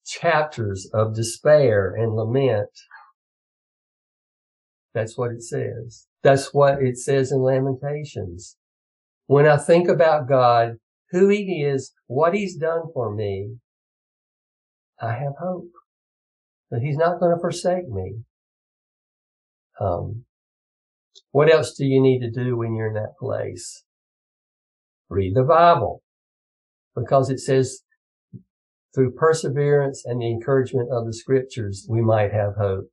chapters 0.05 0.89
of 0.93 1.15
despair 1.15 1.95
and 1.95 2.15
lament. 2.15 2.69
That's 4.93 5.17
what 5.17 5.31
it 5.31 5.41
says. 5.41 6.07
That's 6.23 6.53
what 6.53 6.81
it 6.81 6.97
says 6.97 7.31
in 7.31 7.41
Lamentations. 7.41 8.57
When 9.27 9.47
I 9.47 9.57
think 9.57 9.87
about 9.87 10.27
God, 10.27 10.77
who 11.11 11.29
he 11.29 11.63
is, 11.63 11.93
what 12.07 12.33
he's 12.33 12.55
done 12.55 12.83
for 12.93 13.13
me, 13.13 13.55
I 15.01 15.13
have 15.13 15.33
hope 15.41 15.69
that 16.69 16.81
he's 16.81 16.97
not 16.97 17.19
going 17.19 17.33
to 17.33 17.39
forsake 17.39 17.87
me. 17.89 18.23
Um, 19.79 20.25
what 21.31 21.51
else 21.51 21.73
do 21.73 21.85
you 21.85 22.01
need 22.01 22.19
to 22.19 22.31
do 22.31 22.57
when 22.57 22.75
you're 22.75 22.87
in 22.87 22.93
that 22.93 23.17
place? 23.19 23.83
Read 25.09 25.35
the 25.35 25.43
Bible 25.43 26.03
because 26.95 27.29
it 27.29 27.39
says 27.39 27.81
through 28.93 29.13
perseverance 29.13 30.03
and 30.05 30.21
the 30.21 30.29
encouragement 30.29 30.89
of 30.91 31.05
the 31.05 31.13
scriptures, 31.13 31.85
we 31.89 32.01
might 32.01 32.33
have 32.33 32.55
hope. 32.57 32.89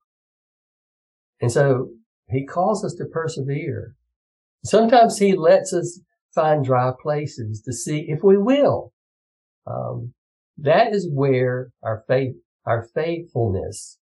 And 1.40 1.52
so 1.52 1.88
he 2.28 2.44
calls 2.44 2.84
us 2.84 2.94
to 2.94 3.04
persevere. 3.04 3.94
Sometimes 4.64 5.18
he 5.18 5.36
lets 5.36 5.72
us 5.72 6.00
find 6.34 6.64
dry 6.64 6.92
places 7.00 7.62
to 7.62 7.72
see 7.72 8.06
if 8.08 8.22
we 8.22 8.36
will. 8.36 8.92
Um, 9.66 10.14
that 10.58 10.94
is 10.94 11.08
where 11.12 11.68
our 11.82 12.04
faith, 12.08 12.34
our 12.66 12.86
faithfulness 12.94 13.98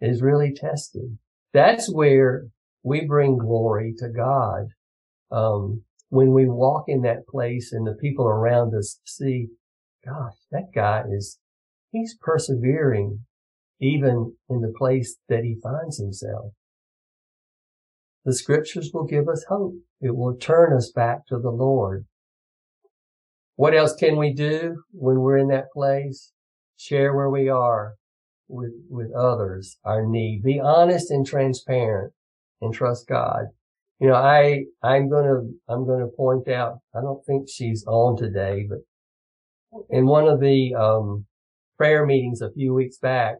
is 0.00 0.22
really 0.22 0.54
tested. 0.54 1.18
That's 1.52 1.92
where 1.92 2.46
we 2.82 3.06
bring 3.06 3.38
glory 3.38 3.94
to 3.98 4.08
God. 4.08 4.68
Um, 5.30 5.82
when 6.10 6.32
we 6.32 6.48
walk 6.48 6.84
in 6.86 7.02
that 7.02 7.26
place 7.28 7.72
and 7.72 7.86
the 7.86 7.96
people 8.00 8.26
around 8.26 8.74
us 8.74 9.00
see 9.04 9.48
gosh, 10.04 10.34
that 10.50 10.72
guy 10.74 11.04
is, 11.10 11.38
he's 11.90 12.16
persevering 12.20 13.24
even 13.80 14.34
in 14.48 14.60
the 14.60 14.72
place 14.76 15.16
that 15.28 15.44
he 15.44 15.56
finds 15.62 15.98
himself. 15.98 16.52
The 18.24 18.34
scriptures 18.34 18.90
will 18.92 19.04
give 19.04 19.28
us 19.28 19.44
hope. 19.48 19.74
It 20.00 20.14
will 20.16 20.36
turn 20.36 20.76
us 20.76 20.90
back 20.90 21.26
to 21.28 21.38
the 21.38 21.50
Lord. 21.50 22.06
What 23.56 23.74
else 23.74 23.94
can 23.94 24.16
we 24.16 24.32
do 24.32 24.82
when 24.92 25.20
we're 25.20 25.38
in 25.38 25.48
that 25.48 25.72
place? 25.72 26.32
Share 26.76 27.14
where 27.14 27.30
we 27.30 27.48
are 27.48 27.94
with, 28.48 28.72
with 28.88 29.12
others, 29.12 29.78
our 29.84 30.06
need. 30.06 30.42
Be 30.44 30.60
honest 30.60 31.10
and 31.10 31.26
transparent 31.26 32.12
and 32.60 32.72
trust 32.72 33.08
God. 33.08 33.46
You 33.98 34.08
know, 34.08 34.14
I, 34.14 34.64
I'm 34.82 35.08
gonna, 35.08 35.40
I'm 35.68 35.86
gonna 35.86 36.06
point 36.06 36.48
out, 36.48 36.78
I 36.94 37.00
don't 37.00 37.24
think 37.26 37.48
she's 37.48 37.84
on 37.86 38.16
today, 38.16 38.66
but 38.68 38.78
in 39.90 40.06
one 40.06 40.28
of 40.28 40.40
the 40.40 40.74
um, 40.74 41.26
prayer 41.76 42.06
meetings 42.06 42.40
a 42.40 42.52
few 42.52 42.74
weeks 42.74 42.98
back, 42.98 43.36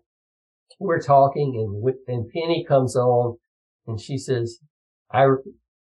we're 0.80 1.00
talking 1.00 1.54
and 1.56 1.94
and 2.06 2.28
Penny 2.30 2.64
comes 2.66 2.96
on 2.96 3.36
and 3.88 3.98
she 4.00 4.18
says, 4.18 4.60
I, 5.10 5.26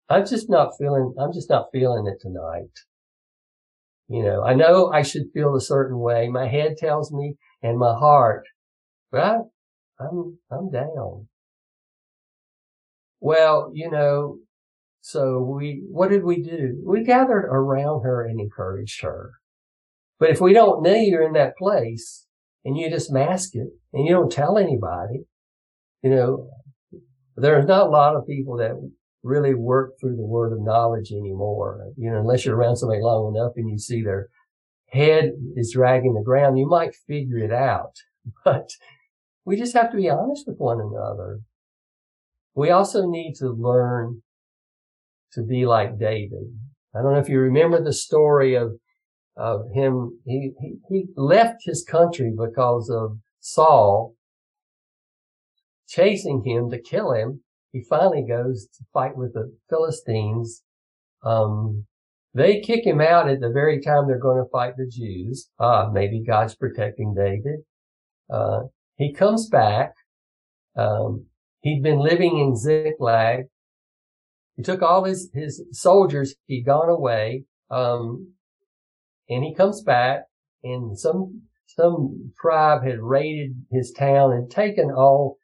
I'm 0.09 0.25
just 0.25 0.49
not 0.49 0.71
feeling, 0.79 1.15
I'm 1.21 1.33
just 1.33 1.51
not 1.51 1.67
feeling 1.73 2.07
it 2.07 2.21
tonight. 2.21 2.71
You 4.09 4.23
know, 4.23 4.43
I 4.43 4.55
know 4.55 4.91
I 4.91 5.03
should 5.03 5.33
feel 5.35 5.55
a 5.55 5.61
certain 5.61 5.99
way. 5.99 6.29
My 6.29 6.49
head 6.49 6.77
tells 6.79 7.13
me 7.13 7.35
and 7.63 7.77
my 7.77 7.95
heart, 7.95 8.45
but 9.13 9.21
I, 9.21 9.37
I'm, 10.01 10.39
I'm 10.51 10.71
down. 10.71 11.29
Well, 13.21 13.71
you 13.75 13.91
know, 13.91 14.39
so 15.01 15.41
we, 15.41 15.83
what 15.91 16.09
did 16.11 16.25
we 16.25 16.41
do? 16.41 16.81
We 16.87 17.05
gathered 17.05 17.47
around 17.51 18.03
her 18.05 18.25
and 18.25 18.41
encouraged 18.41 19.03
her. 19.03 19.33
But 20.21 20.31
if 20.31 20.41
we 20.41 20.53
don't 20.53 20.83
know 20.83 20.95
you're 20.95 21.27
in 21.27 21.33
that 21.35 21.57
place 21.57 22.27
and 22.65 22.77
you 22.77 22.89
just 22.89 23.13
mask 23.13 23.55
it 23.55 23.69
and 23.93 24.07
you 24.07 24.13
don't 24.13 24.33
tell 24.33 24.57
anybody, 24.57 25.25
you 26.03 26.11
know, 26.11 26.49
there's 27.41 27.67
not 27.67 27.87
a 27.87 27.91
lot 27.91 28.17
of 28.17 28.27
people 28.27 28.57
that 28.57 28.73
really 29.23 29.55
work 29.55 29.93
through 30.01 30.17
the 30.17 30.27
word 30.27 30.53
of 30.53 30.61
knowledge 30.61 31.11
anymore. 31.13 31.93
You 31.97 32.11
know, 32.11 32.21
unless 32.21 32.45
you're 32.45 32.57
around 32.57 32.77
somebody 32.77 33.01
long 33.01 33.35
enough 33.35 33.53
and 33.57 33.69
you 33.69 33.79
see 33.79 34.03
their 34.03 34.29
head 34.91 35.33
is 35.57 35.73
dragging 35.73 36.15
the 36.15 36.23
ground, 36.23 36.59
you 36.59 36.67
might 36.67 36.95
figure 37.07 37.39
it 37.39 37.53
out. 37.53 37.93
But 38.45 38.69
we 39.47 39.57
just 39.57 39.73
have 39.73 39.91
to 39.93 39.97
be 39.97 40.11
honest 40.11 40.47
with 40.47 40.59
one 40.59 40.81
another. 40.81 41.41
we 42.55 42.69
also 42.69 43.09
need 43.09 43.35
to 43.39 43.49
learn 43.49 44.21
to 45.33 45.43
be 45.43 45.65
like 45.65 45.99
David. 45.99 46.53
I 46.95 47.01
don't 47.01 47.15
know 47.15 47.21
if 47.21 47.29
you 47.29 47.39
remember 47.39 47.83
the 47.83 47.95
story 47.95 48.55
of, 48.55 48.73
of 49.37 49.71
him. 49.73 50.19
He, 50.27 50.53
he, 50.61 50.75
he 50.91 51.05
left 51.17 51.65
his 51.65 51.83
country 51.85 52.35
because 52.37 52.91
of 52.91 53.19
Saul 53.41 54.15
chasing 55.89 56.43
him 56.45 56.71
to 56.71 56.81
kill 56.81 57.13
him. 57.13 57.43
He 57.73 57.83
finally 57.83 58.25
goes 58.27 58.67
to 58.79 58.85
fight 58.93 59.17
with 59.17 59.35
the 59.35 59.53
Philistines. 59.69 60.63
Um, 61.25 61.87
they 62.35 62.61
kick 62.61 62.87
him 62.87 63.01
out 63.01 63.29
at 63.29 63.41
the 63.41 63.51
very 63.51 63.81
time 63.81 64.07
they're 64.07 64.19
going 64.19 64.43
to 64.43 64.51
fight 64.51 64.75
the 64.77 64.87
Jews. 64.87 65.51
Ah, 65.59 65.91
maybe 65.91 66.23
God's 66.25 66.55
protecting 66.55 67.15
David. 67.15 67.61
Uh, 68.31 68.65
he 68.97 69.13
comes 69.13 69.49
back. 69.49 69.93
Um, 70.77 71.27
he'd 71.61 71.83
been 71.83 71.99
living 71.99 72.39
in 72.39 72.57
Ziklag. 72.57 73.47
He 74.57 74.63
took 74.63 74.83
all 74.83 75.05
his, 75.05 75.31
his 75.35 75.65
soldiers. 75.73 76.35
He'd 76.47 76.67
gone 76.67 76.89
away. 76.89 77.45
Um, 77.71 78.33
and 79.29 79.45
he 79.45 79.55
comes 79.55 79.83
back 79.83 80.25
and 80.63 80.99
some, 80.99 81.43
some 81.67 82.33
tribe 82.41 82.85
had 82.85 83.01
raided 83.01 83.55
his 83.71 83.93
town 83.93 84.33
and 84.33 84.51
taken 84.51 84.91
all, 84.91 85.39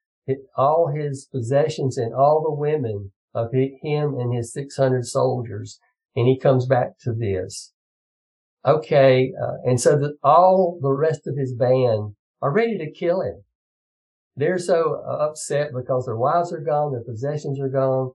all 0.56 0.92
his 0.94 1.28
possessions 1.30 1.98
and 1.98 2.14
all 2.14 2.42
the 2.42 2.54
women 2.54 3.12
of 3.34 3.52
him 3.52 4.14
and 4.18 4.34
his 4.34 4.52
600 4.52 5.04
soldiers 5.04 5.80
and 6.16 6.26
he 6.26 6.38
comes 6.38 6.66
back 6.66 6.98
to 7.00 7.12
this. 7.12 7.72
Okay, 8.66 9.32
uh, 9.40 9.56
and 9.64 9.80
so 9.80 9.98
that 9.98 10.16
all 10.22 10.78
the 10.80 10.92
rest 10.92 11.26
of 11.26 11.37
his 11.37 11.54
band 11.54 12.14
are 12.40 12.52
ready 12.52 12.78
to 12.78 12.90
kill 12.90 13.20
him. 13.20 13.42
They're 14.37 14.58
so 14.58 15.02
uh, 15.06 15.28
upset 15.28 15.70
because 15.74 16.06
their 16.06 16.16
wives 16.16 16.52
are 16.52 16.60
gone, 16.60 16.92
their 16.92 17.04
possessions 17.04 17.60
are 17.60 17.68
gone, 17.68 18.12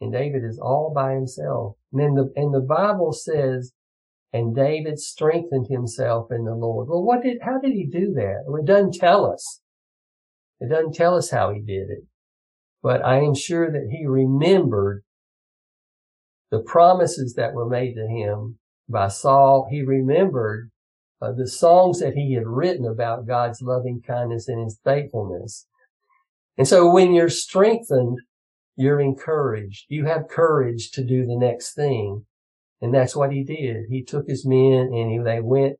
and 0.00 0.12
David 0.12 0.42
is 0.44 0.58
all 0.58 0.92
by 0.94 1.12
himself. 1.12 1.76
And 1.92 2.00
then 2.00 2.14
the, 2.14 2.32
and 2.34 2.52
the 2.52 2.60
Bible 2.60 3.12
says, 3.12 3.72
and 4.32 4.56
David 4.56 4.98
strengthened 4.98 5.68
himself 5.68 6.28
in 6.32 6.44
the 6.44 6.54
Lord. 6.54 6.88
Well, 6.88 7.02
what 7.02 7.22
did, 7.22 7.38
how 7.42 7.58
did 7.58 7.72
he 7.72 7.86
do 7.86 8.12
that? 8.14 8.44
Well, 8.46 8.60
it 8.60 8.66
doesn't 8.66 8.94
tell 8.94 9.30
us. 9.30 9.60
It 10.62 10.68
doesn't 10.68 10.94
tell 10.94 11.16
us 11.16 11.30
how 11.30 11.52
he 11.52 11.60
did 11.60 11.90
it. 11.90 12.04
But 12.82 13.04
I 13.04 13.18
am 13.20 13.34
sure 13.34 13.70
that 13.70 13.88
he 13.90 14.06
remembered 14.06 15.02
the 16.50 16.60
promises 16.60 17.34
that 17.34 17.52
were 17.52 17.68
made 17.68 17.94
to 17.94 18.06
him 18.06 18.58
by 18.88 19.08
Saul. 19.08 19.66
He 19.70 19.82
remembered 19.82 20.70
uh, 21.20 21.32
the 21.32 21.48
songs 21.48 22.00
that 22.00 22.14
he 22.14 22.34
had 22.34 22.46
written 22.46 22.84
about 22.84 23.26
God's 23.26 23.60
loving 23.60 24.02
kindness 24.06 24.48
and 24.48 24.62
his 24.62 24.78
faithfulness. 24.84 25.66
And 26.56 26.68
so 26.68 26.90
when 26.90 27.12
you're 27.12 27.28
strengthened, 27.28 28.18
you're 28.76 29.00
encouraged. 29.00 29.86
You 29.88 30.06
have 30.06 30.28
courage 30.28 30.90
to 30.92 31.04
do 31.04 31.26
the 31.26 31.36
next 31.36 31.74
thing. 31.74 32.26
And 32.80 32.92
that's 32.92 33.16
what 33.16 33.32
he 33.32 33.42
did. 33.44 33.86
He 33.88 34.02
took 34.02 34.26
his 34.28 34.46
men 34.46 34.90
and 34.92 35.10
he, 35.10 35.18
they 35.18 35.40
went 35.40 35.76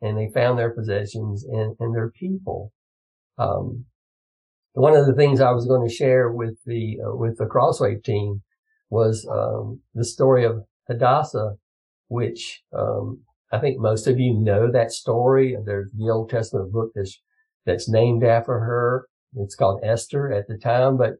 and 0.00 0.16
they 0.16 0.30
found 0.32 0.58
their 0.58 0.70
possessions 0.70 1.44
and, 1.44 1.76
and 1.80 1.94
their 1.94 2.10
people. 2.10 2.72
Um, 3.36 3.84
one 4.78 4.96
of 4.96 5.06
the 5.06 5.14
things 5.14 5.40
I 5.40 5.50
was 5.52 5.66
going 5.66 5.86
to 5.86 5.94
share 5.94 6.30
with 6.30 6.56
the, 6.64 6.98
uh, 7.04 7.16
with 7.16 7.38
the 7.38 7.46
Crosswave 7.46 8.04
team 8.04 8.42
was 8.90 9.26
um, 9.30 9.80
the 9.94 10.04
story 10.04 10.44
of 10.44 10.64
Hadassah, 10.88 11.54
which 12.08 12.62
um, 12.76 13.20
I 13.52 13.58
think 13.58 13.78
most 13.78 14.06
of 14.06 14.18
you 14.18 14.34
know 14.34 14.70
that 14.70 14.92
story. 14.92 15.56
There's 15.64 15.90
the 15.92 16.10
Old 16.10 16.30
Testament 16.30 16.72
book 16.72 16.92
that's 16.94 17.20
that's 17.66 17.88
named 17.88 18.24
after 18.24 18.60
her. 18.60 19.08
It's 19.36 19.54
called 19.54 19.80
Esther 19.82 20.32
at 20.32 20.48
the 20.48 20.56
time, 20.56 20.96
but 20.96 21.16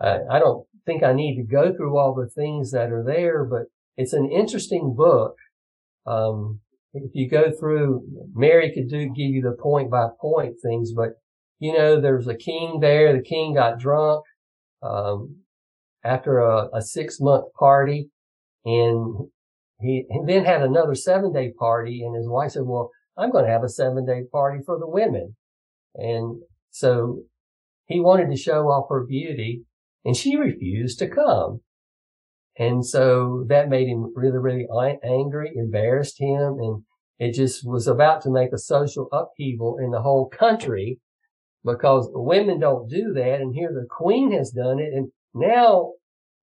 I 0.00 0.38
don't 0.38 0.66
think 0.86 1.02
I 1.02 1.12
need 1.12 1.36
to 1.36 1.42
go 1.42 1.74
through 1.74 1.98
all 1.98 2.14
the 2.14 2.28
things 2.28 2.70
that 2.72 2.90
are 2.90 3.04
there. 3.04 3.44
But 3.44 3.64
it's 3.96 4.12
an 4.12 4.30
interesting 4.30 4.94
book. 4.96 5.36
Um, 6.06 6.60
if 6.94 7.10
you 7.14 7.28
go 7.28 7.50
through, 7.50 8.06
Mary 8.34 8.72
could 8.72 8.88
do 8.88 9.06
give 9.06 9.30
you 9.30 9.42
the 9.42 9.56
point 9.60 9.90
by 9.90 10.08
point 10.20 10.56
things, 10.62 10.92
but 10.92 11.14
you 11.58 11.72
know, 11.72 12.00
there's 12.00 12.28
a 12.28 12.36
king 12.36 12.80
there. 12.80 13.12
The 13.12 13.22
king 13.22 13.54
got 13.54 13.78
drunk. 13.78 14.24
Um, 14.82 15.44
after 16.04 16.38
a, 16.38 16.68
a 16.74 16.82
six 16.82 17.18
month 17.20 17.46
party 17.58 18.10
and 18.64 19.28
he, 19.80 20.04
he 20.10 20.20
then 20.26 20.44
had 20.44 20.62
another 20.62 20.94
seven 20.94 21.32
day 21.32 21.52
party 21.58 22.02
and 22.04 22.14
his 22.14 22.28
wife 22.28 22.52
said, 22.52 22.62
well, 22.64 22.90
I'm 23.16 23.30
going 23.30 23.44
to 23.44 23.50
have 23.50 23.64
a 23.64 23.68
seven 23.68 24.04
day 24.04 24.22
party 24.30 24.60
for 24.64 24.78
the 24.78 24.88
women. 24.88 25.36
And 25.94 26.42
so 26.70 27.22
he 27.86 28.00
wanted 28.00 28.30
to 28.30 28.36
show 28.36 28.66
off 28.68 28.88
her 28.90 29.04
beauty 29.04 29.64
and 30.04 30.16
she 30.16 30.36
refused 30.36 30.98
to 30.98 31.08
come. 31.08 31.60
And 32.56 32.86
so 32.86 33.44
that 33.48 33.68
made 33.68 33.88
him 33.88 34.12
really, 34.14 34.38
really 34.38 34.66
angry, 35.02 35.52
embarrassed 35.56 36.20
him. 36.20 36.58
And 36.60 36.82
it 37.18 37.32
just 37.32 37.66
was 37.66 37.88
about 37.88 38.20
to 38.22 38.30
make 38.30 38.52
a 38.52 38.58
social 38.58 39.08
upheaval 39.10 39.78
in 39.82 39.90
the 39.90 40.02
whole 40.02 40.28
country 40.28 41.00
because 41.64 42.08
women 42.12 42.60
don't 42.60 42.88
do 42.88 43.12
that. 43.14 43.40
And 43.40 43.54
here 43.54 43.72
the 43.72 43.86
queen 43.88 44.32
has 44.32 44.50
done 44.50 44.78
it. 44.78 44.92
And 44.92 45.10
now, 45.32 45.92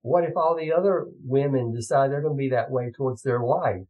what 0.01 0.23
if 0.23 0.36
all 0.36 0.55
the 0.55 0.73
other 0.73 1.05
women 1.23 1.73
decide 1.73 2.12
they're 2.12 2.21
going 2.21 2.36
to 2.36 2.38
be 2.38 2.49
that 2.49 2.71
way 2.71 2.91
towards 2.95 3.21
their 3.21 3.41
wife? 3.41 3.86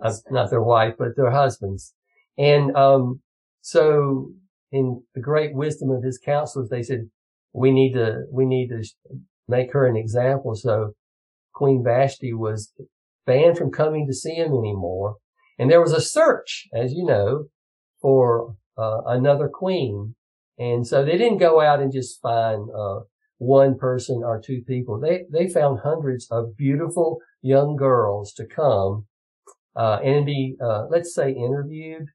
Uh, 0.00 0.12
not 0.30 0.50
their 0.50 0.62
wife, 0.62 0.94
but 0.98 1.16
their 1.16 1.30
husbands. 1.30 1.94
And, 2.36 2.76
um, 2.76 3.20
so 3.60 4.30
in 4.70 5.02
the 5.14 5.20
great 5.20 5.54
wisdom 5.54 5.90
of 5.90 6.02
his 6.02 6.18
counselors, 6.24 6.68
they 6.68 6.82
said, 6.82 7.10
we 7.52 7.72
need 7.72 7.94
to, 7.94 8.24
we 8.30 8.44
need 8.44 8.68
to 8.68 8.84
make 9.48 9.72
her 9.72 9.86
an 9.86 9.96
example. 9.96 10.54
So 10.54 10.92
Queen 11.54 11.82
Vashti 11.84 12.32
was 12.32 12.72
banned 13.26 13.58
from 13.58 13.72
coming 13.72 14.06
to 14.06 14.14
see 14.14 14.34
him 14.34 14.52
anymore. 14.52 15.16
And 15.58 15.70
there 15.70 15.80
was 15.80 15.92
a 15.92 16.00
search, 16.00 16.68
as 16.72 16.92
you 16.92 17.04
know, 17.04 17.46
for 18.00 18.54
uh, 18.76 19.00
another 19.06 19.48
queen. 19.52 20.14
And 20.58 20.86
so 20.86 21.04
they 21.04 21.16
didn't 21.16 21.38
go 21.38 21.60
out 21.60 21.80
and 21.80 21.92
just 21.92 22.20
find, 22.20 22.68
uh, 22.76 23.00
one 23.38 23.78
person 23.78 24.22
or 24.24 24.40
two 24.40 24.62
people. 24.66 24.98
They, 24.98 25.24
they 25.30 25.48
found 25.48 25.80
hundreds 25.84 26.26
of 26.30 26.56
beautiful 26.56 27.20
young 27.40 27.76
girls 27.76 28.32
to 28.34 28.46
come, 28.46 29.06
uh, 29.76 30.00
and 30.02 30.26
be, 30.26 30.56
uh, 30.60 30.86
let's 30.90 31.14
say 31.14 31.30
interviewed. 31.30 32.06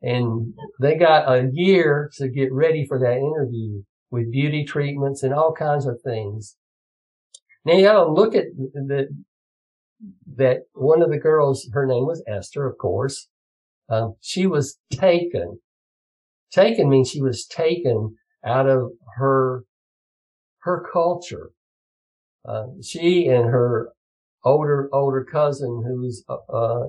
And 0.00 0.54
they 0.80 0.96
got 0.96 1.30
a 1.30 1.50
year 1.52 2.10
to 2.16 2.28
get 2.28 2.52
ready 2.52 2.86
for 2.86 2.98
that 2.98 3.18
interview 3.18 3.82
with 4.10 4.32
beauty 4.32 4.64
treatments 4.64 5.22
and 5.22 5.34
all 5.34 5.52
kinds 5.52 5.86
of 5.86 6.00
things. 6.02 6.56
Now 7.64 7.74
you 7.74 7.82
gotta 7.82 8.10
look 8.10 8.34
at 8.34 8.44
the, 8.56 9.08
that 10.36 10.62
one 10.72 11.02
of 11.02 11.10
the 11.10 11.18
girls, 11.18 11.68
her 11.72 11.86
name 11.86 12.06
was 12.06 12.22
Esther, 12.26 12.66
of 12.66 12.78
course. 12.78 13.28
Um, 13.88 14.14
she 14.20 14.46
was 14.46 14.78
taken. 14.90 15.58
Taken 16.54 16.88
means 16.88 17.10
she 17.10 17.20
was 17.20 17.46
taken 17.46 18.14
out 18.44 18.68
of 18.68 18.92
her 19.16 19.64
her 20.60 20.86
culture. 20.92 21.50
Uh, 22.48 22.66
she 22.80 23.26
and 23.26 23.46
her 23.46 23.90
older, 24.44 24.88
older 24.92 25.24
cousin 25.24 25.82
who's, 25.84 26.24
uh, 26.28 26.36
uh, 26.52 26.86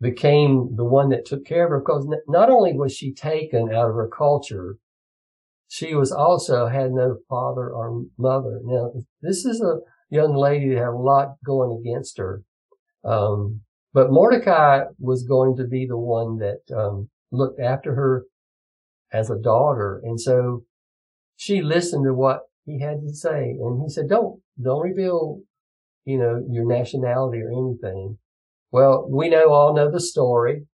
became 0.00 0.74
the 0.76 0.84
one 0.84 1.10
that 1.10 1.26
took 1.26 1.44
care 1.44 1.64
of 1.64 1.70
her 1.70 1.80
because 1.80 2.08
not 2.26 2.48
only 2.48 2.72
was 2.72 2.94
she 2.94 3.12
taken 3.12 3.72
out 3.72 3.90
of 3.90 3.94
her 3.94 4.08
culture, 4.08 4.78
she 5.68 5.94
was 5.94 6.10
also 6.10 6.66
had 6.66 6.92
no 6.92 7.18
father 7.28 7.70
or 7.70 8.04
mother. 8.18 8.60
Now, 8.64 8.92
this 9.20 9.44
is 9.44 9.60
a 9.60 9.80
young 10.10 10.34
lady 10.34 10.70
that 10.70 10.78
had 10.78 10.88
a 10.88 10.96
lot 10.96 11.36
going 11.44 11.78
against 11.78 12.18
her. 12.18 12.42
Um, 13.04 13.60
but 13.92 14.10
Mordecai 14.10 14.84
was 14.98 15.24
going 15.24 15.56
to 15.58 15.64
be 15.64 15.86
the 15.86 15.98
one 15.98 16.38
that, 16.38 16.62
um, 16.74 17.10
looked 17.30 17.60
after 17.60 17.94
her 17.94 18.24
as 19.12 19.30
a 19.30 19.38
daughter. 19.38 20.00
And 20.04 20.20
so 20.20 20.64
she 21.36 21.62
listened 21.62 22.04
to 22.06 22.14
what 22.14 22.40
he 22.64 22.80
had 22.80 23.00
to 23.02 23.14
say. 23.14 23.56
And 23.60 23.82
he 23.82 23.88
said, 23.88 24.08
don't, 24.08 24.40
don't 24.62 24.82
reveal, 24.82 25.40
you 26.04 26.18
know, 26.18 26.42
your 26.50 26.66
nationality 26.66 27.40
or 27.42 27.50
anything. 27.50 28.18
Well, 28.70 29.06
we 29.10 29.28
know, 29.28 29.52
all 29.52 29.74
know 29.74 29.90
the 29.90 30.00
story. 30.00 30.66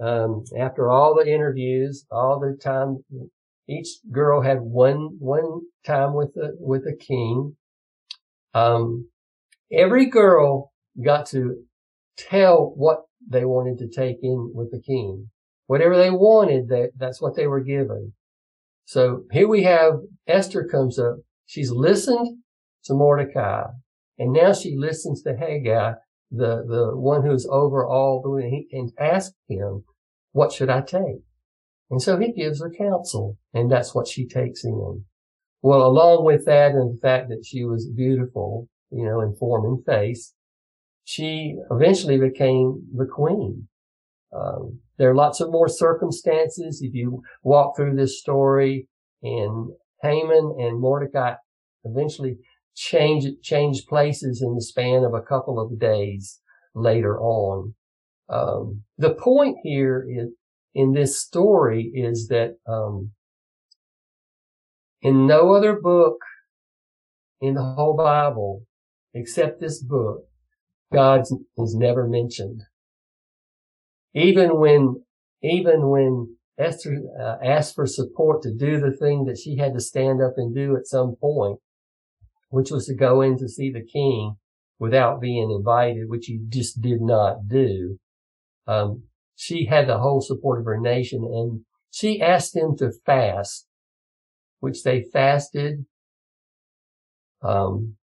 Um, 0.00 0.44
after 0.58 0.90
all 0.90 1.14
the 1.14 1.30
interviews, 1.30 2.06
all 2.10 2.40
the 2.40 2.56
time, 2.62 3.04
each 3.68 3.88
girl 4.10 4.42
had 4.42 4.60
one, 4.60 5.16
one 5.18 5.62
time 5.84 6.14
with 6.14 6.34
the, 6.34 6.56
with 6.58 6.84
the 6.84 6.96
king. 6.96 7.56
Um, 8.54 9.08
every 9.72 10.06
girl 10.06 10.72
got 11.02 11.26
to 11.26 11.64
tell 12.16 12.72
what 12.76 13.02
they 13.28 13.44
wanted 13.44 13.78
to 13.78 13.88
take 13.88 14.18
in 14.22 14.52
with 14.54 14.70
the 14.70 14.80
king. 14.80 15.30
Whatever 15.66 15.96
they 15.96 16.10
wanted, 16.10 16.68
that, 16.68 16.90
that's 16.96 17.20
what 17.20 17.36
they 17.36 17.46
were 17.46 17.60
given. 17.60 18.12
So 18.84 19.24
here 19.32 19.48
we 19.48 19.62
have 19.62 20.00
Esther 20.26 20.64
comes 20.70 20.98
up. 20.98 21.16
She's 21.46 21.70
listened 21.70 22.38
to 22.84 22.94
Mordecai 22.94 23.64
and 24.18 24.32
now 24.32 24.52
she 24.52 24.76
listens 24.76 25.22
to 25.22 25.34
Hegai, 25.34 25.96
the, 26.30 26.64
the 26.66 26.96
one 26.96 27.24
who's 27.24 27.46
over 27.46 27.86
all 27.86 28.22
the, 28.22 28.30
way 28.30 28.66
and 28.72 28.92
asks 28.98 29.34
him, 29.48 29.84
what 30.32 30.52
should 30.52 30.70
I 30.70 30.80
take? 30.80 31.22
And 31.90 32.00
so 32.00 32.18
he 32.18 32.32
gives 32.32 32.60
her 32.60 32.70
counsel 32.70 33.38
and 33.52 33.70
that's 33.70 33.94
what 33.94 34.08
she 34.08 34.26
takes 34.26 34.64
in. 34.64 35.04
well, 35.62 35.82
along 35.86 36.24
with 36.24 36.44
that 36.46 36.72
and 36.72 36.96
the 36.96 37.00
fact 37.00 37.28
that 37.28 37.44
she 37.44 37.64
was 37.64 37.88
beautiful, 37.88 38.68
you 38.90 39.04
know, 39.04 39.20
in 39.20 39.34
form 39.34 39.64
and 39.64 39.84
face, 39.84 40.34
she 41.04 41.56
eventually 41.70 42.18
became 42.18 42.86
the 42.94 43.06
queen. 43.06 43.68
Um, 44.34 44.80
there 45.02 45.10
are 45.10 45.16
lots 45.16 45.40
of 45.40 45.50
more 45.50 45.66
circumstances. 45.66 46.80
If 46.80 46.94
you 46.94 47.24
walk 47.42 47.74
through 47.74 47.96
this 47.96 48.20
story 48.20 48.86
and 49.20 49.72
Haman 50.00 50.54
and 50.60 50.80
Mordecai 50.80 51.34
eventually 51.82 52.36
change, 52.76 53.24
change 53.42 53.84
places 53.88 54.40
in 54.40 54.54
the 54.54 54.62
span 54.62 55.02
of 55.02 55.12
a 55.12 55.20
couple 55.20 55.58
of 55.58 55.80
days 55.80 56.40
later 56.76 57.18
on. 57.18 57.74
Um, 58.28 58.82
the 58.96 59.14
point 59.14 59.56
here 59.64 60.06
is, 60.08 60.28
in 60.72 60.92
this 60.92 61.20
story 61.20 61.90
is 61.92 62.28
that, 62.28 62.58
um, 62.68 63.10
in 65.00 65.26
no 65.26 65.52
other 65.52 65.80
book 65.80 66.18
in 67.40 67.54
the 67.54 67.74
whole 67.76 67.96
Bible 67.96 68.62
except 69.14 69.60
this 69.60 69.82
book, 69.82 70.20
God 70.92 71.22
is 71.58 71.74
never 71.74 72.06
mentioned. 72.06 72.62
Even 74.14 74.58
when, 74.58 75.02
even 75.42 75.88
when 75.88 76.36
Esther 76.58 76.98
uh, 77.20 77.36
asked 77.42 77.74
for 77.74 77.86
support 77.86 78.42
to 78.42 78.54
do 78.54 78.78
the 78.78 78.92
thing 78.92 79.24
that 79.24 79.38
she 79.38 79.56
had 79.56 79.72
to 79.74 79.80
stand 79.80 80.22
up 80.22 80.34
and 80.36 80.54
do 80.54 80.76
at 80.76 80.86
some 80.86 81.16
point, 81.20 81.58
which 82.50 82.70
was 82.70 82.86
to 82.86 82.94
go 82.94 83.22
in 83.22 83.38
to 83.38 83.48
see 83.48 83.70
the 83.70 83.84
king 83.84 84.36
without 84.78 85.20
being 85.20 85.50
invited, 85.50 86.08
which 86.08 86.26
he 86.26 86.40
just 86.48 86.80
did 86.80 87.00
not 87.00 87.48
do. 87.48 87.98
Um, 88.66 89.04
she 89.36 89.66
had 89.66 89.88
the 89.88 89.98
whole 89.98 90.20
support 90.20 90.60
of 90.60 90.66
her 90.66 90.78
nation 90.78 91.24
and 91.24 91.64
she 91.90 92.20
asked 92.20 92.54
them 92.54 92.76
to 92.78 92.92
fast, 93.06 93.66
which 94.60 94.82
they 94.82 95.02
fasted. 95.02 95.86
Um, 97.42 97.96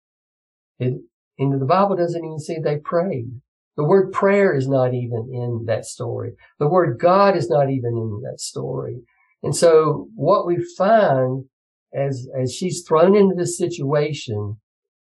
it, 0.79 1.01
and 1.37 1.61
the 1.61 1.65
Bible 1.65 1.95
doesn't 1.95 2.23
even 2.23 2.39
say 2.39 2.59
they 2.59 2.77
prayed. 2.77 3.41
The 3.79 3.85
word 3.85 4.11
prayer 4.11 4.53
is 4.53 4.67
not 4.67 4.93
even 4.93 5.29
in 5.33 5.63
that 5.67 5.85
story. 5.85 6.33
The 6.59 6.67
word 6.67 6.99
God 6.99 7.37
is 7.37 7.49
not 7.49 7.69
even 7.69 7.93
in 7.95 8.21
that 8.25 8.41
story. 8.41 8.97
And 9.41 9.55
so 9.55 10.09
what 10.15 10.45
we 10.45 10.57
find 10.77 11.45
as, 11.95 12.27
as 12.37 12.53
she's 12.53 12.83
thrown 12.85 13.15
into 13.15 13.35
this 13.37 13.57
situation, 13.57 14.57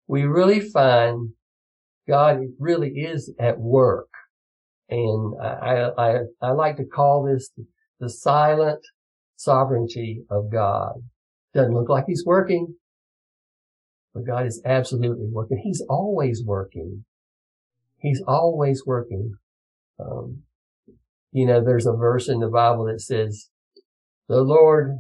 we 0.07 0.23
really 0.23 0.61
find 0.61 1.31
God 2.09 2.37
really 2.61 2.91
is 2.91 3.33
at 3.41 3.59
work. 3.59 4.07
And 4.89 5.35
I, 5.43 5.89
I, 5.99 6.19
I 6.41 6.53
like 6.53 6.77
to 6.77 6.85
call 6.85 7.25
this 7.25 7.51
the 7.99 8.09
silent 8.09 8.79
sovereignty 9.35 10.23
of 10.31 10.53
God. 10.53 11.03
Doesn't 11.53 11.75
look 11.75 11.89
like 11.89 12.05
he's 12.07 12.23
working, 12.25 12.77
but 14.15 14.25
God 14.25 14.47
is 14.47 14.63
absolutely 14.65 15.27
working. 15.33 15.61
He's 15.65 15.85
always 15.91 16.45
working. 16.47 17.05
He's 18.03 18.23
always 18.27 18.85
working. 18.85 19.35
Um, 19.99 20.43
you 21.31 21.47
know, 21.47 21.65
there's 21.65 21.87
a 21.87 21.93
verse 21.93 22.29
in 22.29 22.41
the 22.41 22.49
Bible 22.49 22.85
that 22.87 23.01
says, 23.01 23.49
the 24.29 24.43
Lord 24.43 24.99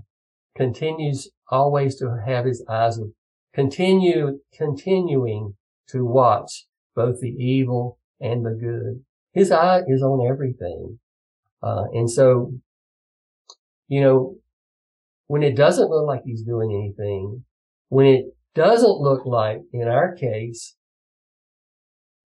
continues 0.57 1.31
always 1.51 1.97
to 1.99 2.23
have 2.25 2.45
his 2.45 2.65
eyes 2.69 2.99
of 2.99 3.09
continue, 3.53 4.39
continuing 4.57 5.57
to 5.89 6.05
watch 6.05 6.67
both 6.95 7.21
the 7.21 7.31
evil 7.31 7.99
and 8.21 8.47
the 8.47 8.51
good. 8.51 9.05
His 9.33 9.51
eye 9.51 9.83
is 9.87 10.03
on 10.03 10.27
everything. 10.27 10.99
Uh, 11.63 11.85
and 11.93 12.11
so, 12.11 12.53
you 13.89 14.01
know, 14.01 14.37
when 15.27 15.43
it 15.43 15.57
doesn't 15.57 15.91
look 15.91 16.07
like 16.07 16.23
he's 16.25 16.43
doing 16.43 16.71
anything, 16.73 17.45
when 17.89 18.07
it 18.07 18.27
doesn't 18.55 19.01
look 19.01 19.27
like, 19.27 19.61
in 19.73 19.89
our 19.89 20.15
case, 20.15 20.77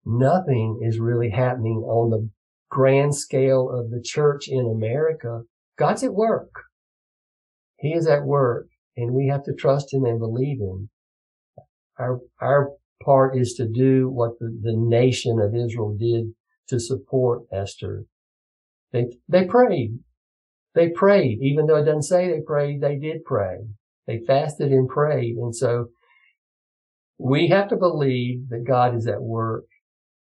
nothing 0.07 0.81
is 0.83 0.99
really 0.99 1.31
happening 1.31 1.83
on 1.87 2.11
the 2.11 2.31
grand 2.71 3.15
scale 3.15 3.69
of 3.71 3.91
the 3.91 4.01
church 4.03 4.49
in 4.49 4.67
America. 4.67 5.43
God's 5.79 6.05
at 6.05 6.15
work. 6.15 6.51
He 7.79 7.93
is 7.93 8.07
at 8.07 8.25
work 8.25 8.69
and 8.97 9.13
we 9.13 9.29
have 9.29 9.45
to 9.45 9.55
trust 9.55 9.93
him 9.93 10.05
and 10.05 10.19
believe 10.19 10.61
him. 10.61 10.89
Our, 11.99 12.21
our 12.41 12.71
part 13.03 13.37
is 13.37 13.55
to 13.55 13.69
do 13.69 14.09
what 14.09 14.39
the, 14.39 14.47
the 14.63 14.75
nation 14.77 15.39
of 15.41 15.55
Israel 15.55 15.97
did 15.99 16.33
to 16.69 16.81
support 16.81 17.43
Esther. 17.53 18.05
They, 18.93 19.07
they 19.29 19.45
prayed. 19.45 19.99
They 20.75 20.91
prayed. 20.91 21.39
Even 21.43 21.67
though 21.67 21.77
it 21.77 21.85
doesn't 21.85 22.03
say 22.03 22.29
they 22.29 22.41
prayed, 22.47 22.81
they 22.81 22.97
did 22.97 23.25
pray. 23.25 23.59
They 24.07 24.21
fasted 24.27 24.71
and 24.73 24.89
prayed. 24.89 25.37
And 25.37 25.55
so 25.55 25.87
we 27.19 27.49
have 27.49 27.69
to 27.69 27.77
believe 27.77 28.49
that 28.51 28.65
God 28.67 28.95
is 28.95 29.07
at 29.07 29.23
work 29.23 29.65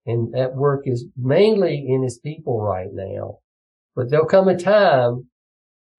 and 0.08 0.32
that 0.32 0.56
work 0.56 0.84
is 0.86 1.04
mainly 1.18 1.84
in 1.86 2.02
his 2.02 2.18
people 2.18 2.62
right 2.62 2.88
now. 2.90 3.40
But 3.94 4.10
there'll 4.10 4.26
come 4.26 4.48
a 4.48 4.56
time 4.56 5.28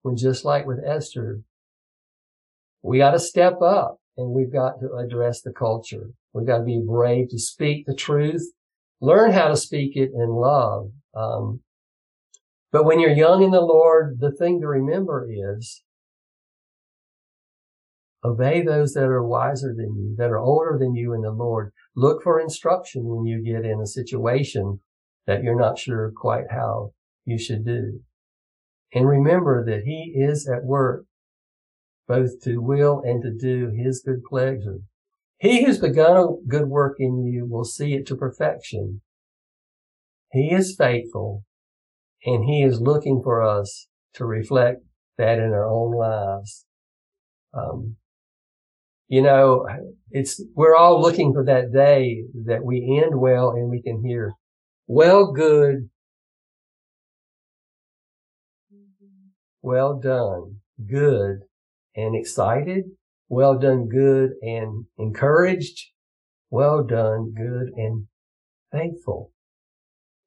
when 0.02 0.18
just 0.18 0.44
like 0.44 0.66
with 0.66 0.80
Esther, 0.84 1.42
we 2.82 2.98
got 2.98 3.12
to 3.12 3.20
step 3.20 3.62
up 3.62 4.00
and 4.18 4.32
we've 4.32 4.52
got 4.52 4.80
to 4.80 4.96
address 4.96 5.42
the 5.42 5.52
culture. 5.52 6.10
We've 6.34 6.48
got 6.48 6.58
to 6.58 6.64
be 6.64 6.82
brave 6.86 7.30
to 7.30 7.38
speak 7.38 7.86
the 7.86 7.94
truth, 7.94 8.52
learn 9.00 9.32
how 9.32 9.48
to 9.48 9.56
speak 9.56 9.96
it 9.96 10.10
in 10.12 10.30
love. 10.30 10.90
Um, 11.16 11.62
but 12.72 12.86
when 12.86 13.00
you're 13.00 13.12
young 13.12 13.44
in 13.44 13.52
the 13.52 13.62
Lord, 13.62 14.18
the 14.20 14.32
thing 14.32 14.60
to 14.62 14.68
remember 14.68 15.28
is 15.30 15.84
obey 18.24 18.62
those 18.62 18.94
that 18.94 19.06
are 19.06 19.24
wiser 19.24 19.74
than 19.76 19.96
you, 19.96 20.16
that 20.18 20.30
are 20.30 20.40
older 20.40 20.78
than 20.80 20.96
you 20.96 21.14
in 21.14 21.22
the 21.22 21.32
Lord. 21.32 21.72
Look 21.96 22.22
for 22.24 22.40
instruction 22.40 23.06
when 23.06 23.26
you 23.26 23.44
get 23.44 23.66
in 23.66 23.80
a 23.80 23.88
situation 23.88 24.82
that 25.26 25.44
you're 25.44 25.60
not 25.60 25.78
sure 25.78 26.12
quite 26.16 26.46
how 26.52 26.94
you 27.26 27.38
should 27.38 27.66
do. 27.66 28.02
And 28.94 29.08
remember 29.08 29.64
that 29.66 29.84
he 29.84 30.14
is 30.16 30.50
at 30.50 30.66
work 30.66 31.06
both 32.08 32.42
to 32.44 32.58
will 32.58 33.02
and 33.06 33.22
to 33.22 33.32
do 33.32 33.72
his 33.72 34.02
good 34.04 34.24
pleasure. 34.24 34.80
He 35.38 35.64
who's 35.64 35.78
begun 35.78 36.18
a 36.18 36.26
good 36.48 36.68
work 36.68 36.96
in 37.00 37.24
you 37.24 37.46
will 37.46 37.64
see 37.64 37.94
it 37.94 38.08
to 38.08 38.16
perfection. 38.16 39.02
He 40.32 40.52
is 40.52 40.76
faithful 40.76 41.46
and 42.26 42.44
he 42.46 42.64
is 42.64 42.82
looking 42.82 43.22
for 43.24 43.42
us 43.42 43.88
to 44.16 44.26
reflect 44.26 44.82
that 45.18 45.38
in 45.38 45.52
our 45.54 45.70
own 45.70 45.96
lives. 45.96 46.66
Um, 47.54 47.98
you 49.10 49.24
know, 49.24 49.66
it's, 50.12 50.42
we're 50.56 50.76
all 50.76 51.02
looking 51.02 51.34
for 51.34 51.44
that 51.44 51.74
day 51.74 52.24
that 52.46 52.64
we 52.64 53.02
end 53.04 53.20
well 53.20 53.50
and 53.50 53.68
we 53.70 53.82
can 53.82 54.04
hear, 54.06 54.34
well, 54.86 55.32
good, 55.32 55.90
well 59.64 60.00
done, 60.00 60.58
good 60.88 61.40
and 61.96 62.16
excited, 62.16 62.84
well 63.30 63.58
done, 63.58 63.88
good 63.88 64.32
and 64.44 64.86
encouraged, 65.00 65.88
well 66.52 66.84
done, 66.84 67.34
good 67.36 67.72
and 67.76 68.06
faithful. 68.72 69.32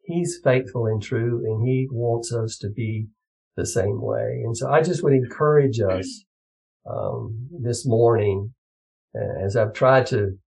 He's 0.05 0.41
faithful 0.43 0.87
and 0.87 1.01
true 1.01 1.45
and 1.47 1.67
he 1.67 1.87
wants 1.89 2.33
us 2.33 2.59
to 2.59 2.69
be 2.69 3.07
the 3.57 3.65
same 3.65 4.03
way. 4.03 4.43
And 4.45 4.57
so 4.57 4.69
I 4.69 4.83
just 4.83 5.05
would 5.05 5.13
encourage 5.13 5.79
us, 5.79 6.25
um, 6.85 7.49
this 7.61 7.87
morning 7.87 8.55
as 9.15 9.57
I've 9.57 9.73
tried 9.73 10.07
to, 10.07 10.39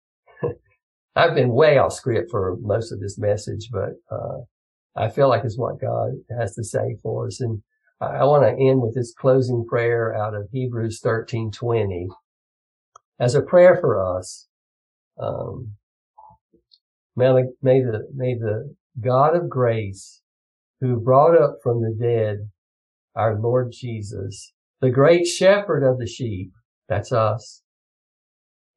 I've 1.17 1.35
been 1.35 1.51
way 1.51 1.79
off 1.79 1.93
script 1.93 2.31
for 2.31 2.57
most 2.61 2.93
of 2.93 3.01
this 3.01 3.19
message, 3.19 3.69
but, 3.71 3.95
uh, 4.11 4.43
I 4.97 5.09
feel 5.09 5.29
like 5.29 5.45
it's 5.45 5.59
what 5.59 5.81
God 5.81 6.13
has 6.39 6.55
to 6.55 6.65
say 6.65 6.97
for 7.03 7.27
us. 7.27 7.41
And 7.41 7.63
I, 8.01 8.07
I 8.07 8.25
want 8.25 8.45
to 8.45 8.51
end 8.51 8.81
with 8.81 8.95
this 8.95 9.13
closing 9.13 9.67
prayer 9.69 10.15
out 10.15 10.35
of 10.35 10.49
Hebrews 10.53 11.01
1320 11.03 12.09
as 13.19 13.35
a 13.35 13.43
prayer 13.43 13.77
for 13.81 14.19
us. 14.19 14.49
Um, 15.21 15.73
may, 17.17 17.33
may 17.63 17.81
the, 17.81 18.09
may 18.15 18.35
the 18.35 18.75
God 19.01 19.37
of 19.37 19.49
grace 19.49 20.23
who 20.81 21.01
brought 21.01 21.41
up 21.41 21.59
from 21.63 21.81
the 21.81 21.97
dead 21.99 22.51
our 23.17 23.39
Lord 23.39 23.73
Jesus, 23.73 24.53
the 24.81 24.91
great 24.91 25.27
shepherd 25.27 25.89
of 25.89 25.99
the 25.99 26.07
sheep, 26.07 26.51
that's 26.89 27.13
us, 27.13 27.63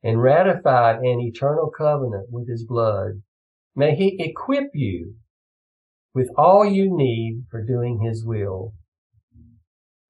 and 0.03 0.21
ratified 0.21 0.97
an 0.97 1.19
eternal 1.19 1.71
covenant 1.75 2.27
with 2.31 2.47
his 2.49 2.65
blood. 2.65 3.21
May 3.75 3.95
he 3.95 4.15
equip 4.19 4.69
you 4.73 5.15
with 6.13 6.29
all 6.37 6.65
you 6.65 6.95
need 6.95 7.45
for 7.49 7.63
doing 7.63 7.99
his 7.99 8.25
will. 8.25 8.73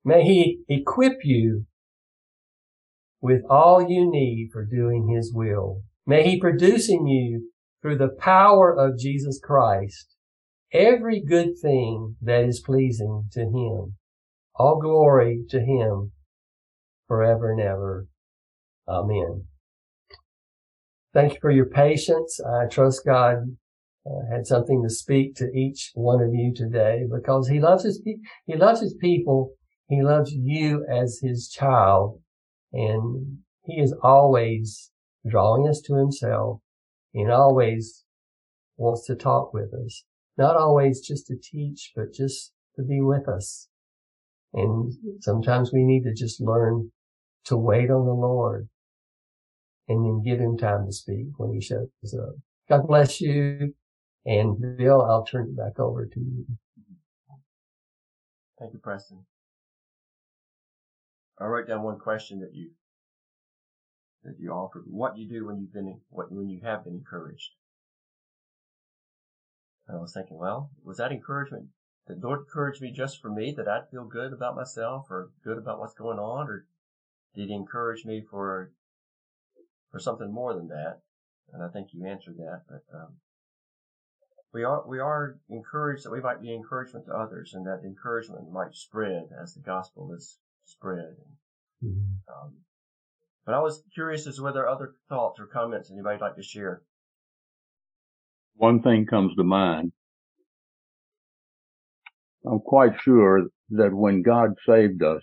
May 0.05 0.23
he 0.23 0.61
equip 0.69 1.19
you 1.23 1.65
with 3.21 3.41
all 3.49 3.81
you 3.81 4.09
need 4.09 4.49
for 4.53 4.65
doing 4.65 5.13
his 5.13 5.33
will. 5.33 5.81
May 6.05 6.23
he 6.23 6.39
produce 6.39 6.89
in 6.89 7.07
you 7.07 7.51
through 7.81 7.97
the 7.97 8.15
power 8.19 8.73
of 8.73 8.97
Jesus 8.97 9.39
Christ 9.43 10.15
every 10.73 11.21
good 11.21 11.57
thing 11.61 12.15
that 12.21 12.45
is 12.45 12.61
pleasing 12.61 13.25
to 13.33 13.41
him. 13.41 13.95
All 14.55 14.79
glory 14.79 15.43
to 15.49 15.59
him 15.59 16.11
forever 17.07 17.51
and 17.51 17.61
ever. 17.61 18.07
Amen. 18.88 19.47
Thank 21.18 21.34
you 21.34 21.39
for 21.41 21.49
your 21.49 21.65
patience. 21.65 22.39
I 22.39 22.68
trust 22.68 23.03
God 23.03 23.38
uh, 24.05 24.32
had 24.32 24.45
something 24.45 24.84
to 24.84 24.89
speak 24.91 25.34
to 25.38 25.49
each 25.51 25.89
one 25.95 26.22
of 26.22 26.32
you 26.32 26.53
today 26.53 27.05
because 27.11 27.47
he 27.47 27.59
loves 27.59 27.84
his, 27.86 27.99
pe- 28.05 28.22
he 28.45 28.55
loves 28.55 28.82
his 28.82 28.93
people. 29.01 29.53
He 29.89 30.03
loves 30.03 30.32
you 30.32 30.86
as 30.88 31.20
his 31.20 31.49
child 31.49 32.22
and 32.72 33.39
he 33.65 33.82
is 33.82 33.95
always 34.03 34.91
drawing 35.28 35.68
us 35.68 35.82
to 35.88 35.95
himself 35.95 36.59
and 37.15 37.32
always 37.32 38.05
wants 38.78 39.07
to 39.07 39.15
talk 39.15 39.55
with 39.55 39.74
us. 39.74 40.03
Not 40.38 40.55
always 40.55 41.01
just 41.01 41.26
to 41.30 41.36
teach, 41.36 41.93
but 41.95 42.13
just 42.13 42.53
to 42.76 42.84
be 42.84 43.01
with 43.01 43.28
us. 43.28 43.70
And 44.53 44.93
sometimes 45.22 45.74
we 45.74 45.84
need 45.84 46.03
to 46.03 46.13
just 46.13 46.39
learn 46.39 46.91
to 47.45 47.57
wait 47.57 47.89
on 47.89 48.05
the 48.05 48.13
Lord 48.13 48.70
and 49.88 50.05
then 50.05 50.23
give 50.23 50.39
him 50.39 50.57
time 50.57 50.85
to 50.85 50.91
speak 50.91 51.27
when 51.38 51.53
he 51.53 51.61
shows 51.61 51.89
up. 52.13 52.35
God 52.69 52.88
bless 52.88 53.21
you. 53.21 53.73
And 54.25 54.77
Bill, 54.77 55.01
I'll 55.01 55.25
turn 55.25 55.47
it 55.47 55.57
back 55.57 55.79
over 55.79 56.05
to 56.05 56.19
you. 56.19 56.45
Thank 58.59 58.73
you, 58.73 58.79
Preston. 58.79 59.25
I 61.39 61.45
wrote 61.45 61.67
down 61.67 61.83
one 61.83 61.99
question 61.99 62.39
that 62.39 62.53
you 62.53 62.71
that 64.23 64.39
you 64.39 64.51
offered. 64.51 64.83
What 64.88 65.15
do 65.15 65.21
you 65.21 65.29
do 65.29 65.45
when 65.45 65.59
you've 65.59 65.73
been 65.73 66.01
what 66.09 66.31
when 66.31 66.49
you 66.49 66.61
have 66.63 66.83
been 66.83 66.95
encouraged? 66.95 67.51
And 69.88 69.97
I 69.97 70.01
was 70.01 70.13
thinking, 70.13 70.38
well, 70.38 70.71
was 70.83 70.97
that 70.97 71.11
encouragement? 71.11 71.67
Did 72.07 72.23
Lord 72.23 72.41
encourage 72.41 72.81
me 72.81 72.91
just 72.91 73.21
for 73.21 73.29
me 73.29 73.53
that 73.55 73.67
I'd 73.67 73.89
feel 73.89 74.05
good 74.05 74.33
about 74.33 74.55
myself 74.55 75.07
or 75.09 75.29
good 75.43 75.57
about 75.57 75.79
what's 75.79 75.93
going 75.93 76.19
on, 76.19 76.47
or 76.47 76.65
did 77.35 77.49
He 77.49 77.53
encourage 77.53 78.03
me 78.03 78.25
for 78.29 78.71
for 79.91 79.99
something 79.99 80.31
more 80.31 80.53
than 80.53 80.67
that? 80.69 80.99
And 81.53 81.63
I 81.63 81.69
think 81.69 81.89
you 81.93 82.05
answered 82.05 82.38
that, 82.38 82.63
but 82.67 82.83
um, 82.93 83.13
we 84.53 84.63
are 84.63 84.83
we 84.88 84.99
are 84.99 85.39
encouraged 85.49 86.05
that 86.05 86.11
we 86.11 86.21
might 86.21 86.41
be 86.41 86.53
encouragement 86.53 87.05
to 87.05 87.13
others, 87.13 87.53
and 87.53 87.65
that 87.65 87.81
encouragement 87.85 88.51
might 88.51 88.73
spread 88.73 89.29
as 89.41 89.53
the 89.53 89.61
gospel 89.61 90.13
is 90.13 90.39
spread. 90.65 91.15
Mm-hmm. 91.83 92.15
Um, 92.27 92.53
but 93.45 93.55
I 93.55 93.59
was 93.59 93.83
curious 93.93 94.27
as 94.27 94.38
to 94.38 94.43
whether 94.43 94.67
other 94.67 94.95
thoughts 95.07 95.39
or 95.39 95.45
comments 95.47 95.89
anybody'd 95.91 96.21
like 96.21 96.35
to 96.35 96.43
share. 96.43 96.81
One 98.55 98.81
thing 98.81 99.05
comes 99.05 99.35
to 99.35 99.43
mind. 99.43 99.91
I'm 102.45 102.59
quite 102.59 102.93
sure 103.03 103.43
that 103.69 103.93
when 103.93 104.21
God 104.21 104.55
saved 104.67 105.03
us 105.03 105.21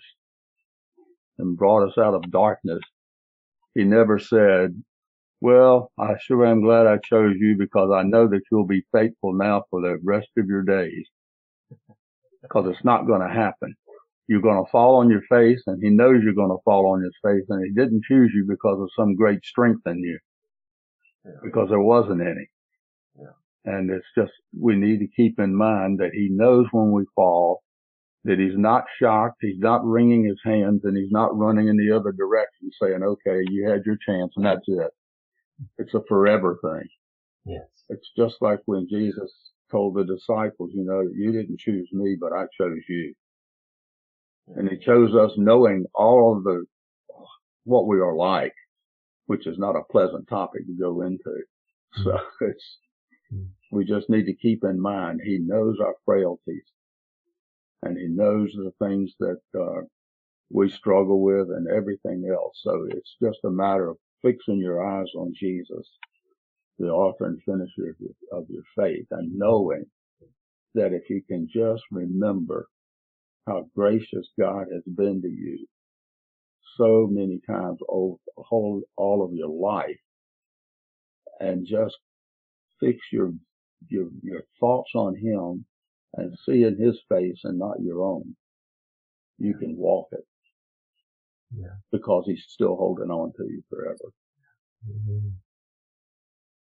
and 1.37 1.57
brought 1.57 1.87
us 1.87 1.97
out 1.97 2.13
of 2.13 2.31
darkness, 2.31 2.79
He 3.75 3.83
never 3.83 4.17
said, 4.17 4.81
well, 5.41 5.91
I 5.99 6.15
sure 6.19 6.45
am 6.45 6.61
glad 6.61 6.87
I 6.87 6.97
chose 6.97 7.35
you 7.37 7.55
because 7.57 7.91
I 7.93 8.03
know 8.03 8.27
that 8.29 8.41
you'll 8.51 8.65
be 8.65 8.85
faithful 8.91 9.33
now 9.33 9.65
for 9.69 9.81
the 9.81 9.99
rest 10.03 10.29
of 10.37 10.47
your 10.47 10.63
days. 10.63 11.05
Because 12.41 12.67
it's 12.67 12.85
not 12.85 13.05
going 13.05 13.21
to 13.21 13.33
happen. 13.33 13.75
You're 14.27 14.41
going 14.41 14.63
to 14.63 14.71
fall 14.71 14.95
on 14.95 15.09
your 15.09 15.21
face 15.29 15.61
and 15.67 15.83
he 15.83 15.89
knows 15.89 16.23
you're 16.23 16.33
going 16.33 16.49
to 16.49 16.63
fall 16.63 16.87
on 16.87 17.03
his 17.03 17.13
face 17.23 17.45
and 17.49 17.63
he 17.63 17.71
didn't 17.71 18.05
choose 18.05 18.31
you 18.33 18.45
because 18.47 18.79
of 18.81 18.89
some 18.97 19.15
great 19.15 19.43
strength 19.43 19.85
in 19.85 19.99
you. 19.99 20.17
Yeah. 21.25 21.31
Because 21.43 21.69
there 21.69 21.79
wasn't 21.79 22.21
any. 22.21 22.49
Yeah. 23.19 23.35
And 23.65 23.91
it's 23.91 24.07
just, 24.17 24.31
we 24.57 24.75
need 24.75 24.99
to 24.99 25.07
keep 25.15 25.39
in 25.39 25.53
mind 25.55 25.99
that 25.99 26.11
he 26.13 26.29
knows 26.31 26.65
when 26.71 26.91
we 26.91 27.03
fall, 27.13 27.61
that 28.25 28.39
he's 28.39 28.57
not 28.57 28.85
shocked, 28.99 29.37
he's 29.39 29.59
not 29.59 29.85
wringing 29.85 30.25
his 30.25 30.39
hands, 30.43 30.81
and 30.83 30.97
he's 30.97 31.11
not 31.11 31.37
running 31.37 31.67
in 31.67 31.77
the 31.77 31.95
other 31.95 32.11
direction 32.11 32.71
saying, 32.81 33.03
okay, 33.03 33.41
you 33.49 33.69
had 33.69 33.83
your 33.85 33.97
chance 34.03 34.33
and 34.35 34.45
that's 34.45 34.67
it. 34.67 34.91
It's 35.77 35.93
a 35.93 36.01
forever 36.09 36.57
thing. 36.61 36.87
Yes. 37.45 37.67
It's 37.89 38.09
just 38.17 38.35
like 38.41 38.59
when 38.65 38.87
Jesus 38.89 39.31
told 39.71 39.95
the 39.95 40.03
disciples, 40.03 40.71
you 40.73 40.83
know, 40.83 41.01
you 41.01 41.31
didn't 41.31 41.59
choose 41.59 41.87
me, 41.93 42.17
but 42.19 42.33
I 42.33 42.45
chose 42.59 42.79
you. 42.89 43.13
And 44.55 44.69
he 44.69 44.77
chose 44.77 45.13
us 45.15 45.31
knowing 45.37 45.85
all 45.93 46.35
of 46.35 46.43
the, 46.43 46.65
what 47.63 47.87
we 47.87 47.99
are 47.99 48.15
like, 48.15 48.53
which 49.27 49.45
is 49.45 49.59
not 49.59 49.75
a 49.75 49.91
pleasant 49.91 50.27
topic 50.27 50.65
to 50.65 50.73
go 50.73 51.03
into. 51.03 51.43
So 52.03 52.09
mm-hmm. 52.09 52.45
it's, 52.45 52.77
we 53.71 53.85
just 53.85 54.09
need 54.09 54.25
to 54.25 54.35
keep 54.35 54.63
in 54.63 54.81
mind, 54.81 55.21
he 55.23 55.37
knows 55.39 55.77
our 55.79 55.93
frailties 56.05 56.63
and 57.85 57.97
he 57.97 58.07
knows 58.07 58.51
the 58.55 58.73
things 58.85 59.13
that, 59.21 59.41
uh, 59.59 59.81
we 60.51 60.69
struggle 60.71 61.21
with 61.21 61.49
and 61.51 61.67
everything 61.69 62.29
else. 62.31 62.61
So 62.63 62.87
it's 62.91 63.17
just 63.23 63.39
a 63.45 63.51
matter 63.51 63.89
of 63.89 63.97
fixing 64.23 64.59
your 64.59 64.85
eyes 64.85 65.09
on 65.17 65.33
Jesus, 65.39 65.89
the 66.79 66.87
author 66.89 67.27
and 67.27 67.41
finisher 67.43 67.91
of 67.91 67.97
your, 67.99 68.39
of 68.39 68.47
your 68.49 68.63
faith, 68.77 69.07
and 69.11 69.37
knowing 69.37 69.85
that 70.75 70.93
if 70.93 71.09
you 71.09 71.21
can 71.27 71.47
just 71.53 71.83
remember 71.91 72.67
how 73.47 73.67
gracious 73.75 74.29
God 74.39 74.67
has 74.73 74.83
been 74.87 75.21
to 75.21 75.29
you 75.29 75.67
so 76.77 77.07
many 77.11 77.41
times 77.47 77.79
over 77.89 78.17
whole, 78.37 78.81
all 78.97 79.23
of 79.25 79.33
your 79.33 79.49
life, 79.49 79.99
and 81.39 81.67
just 81.67 81.95
fix 82.79 82.97
your 83.11 83.33
your 83.89 84.09
your 84.23 84.41
thoughts 84.59 84.91
on 84.95 85.15
Him 85.15 85.65
and 86.17 86.37
see 86.45 86.63
in 86.63 86.77
His 86.77 86.99
face 87.09 87.41
and 87.43 87.59
not 87.59 87.81
your 87.81 88.03
own, 88.03 88.35
you 89.37 89.53
can 89.55 89.75
walk 89.77 90.07
it. 90.11 90.25
Yeah. 91.55 91.75
Because 91.91 92.25
he's 92.25 92.45
still 92.47 92.75
holding 92.75 93.11
on 93.11 93.31
to 93.37 93.43
you 93.43 93.63
forever. 93.69 94.11
Mm-hmm. 94.89 95.29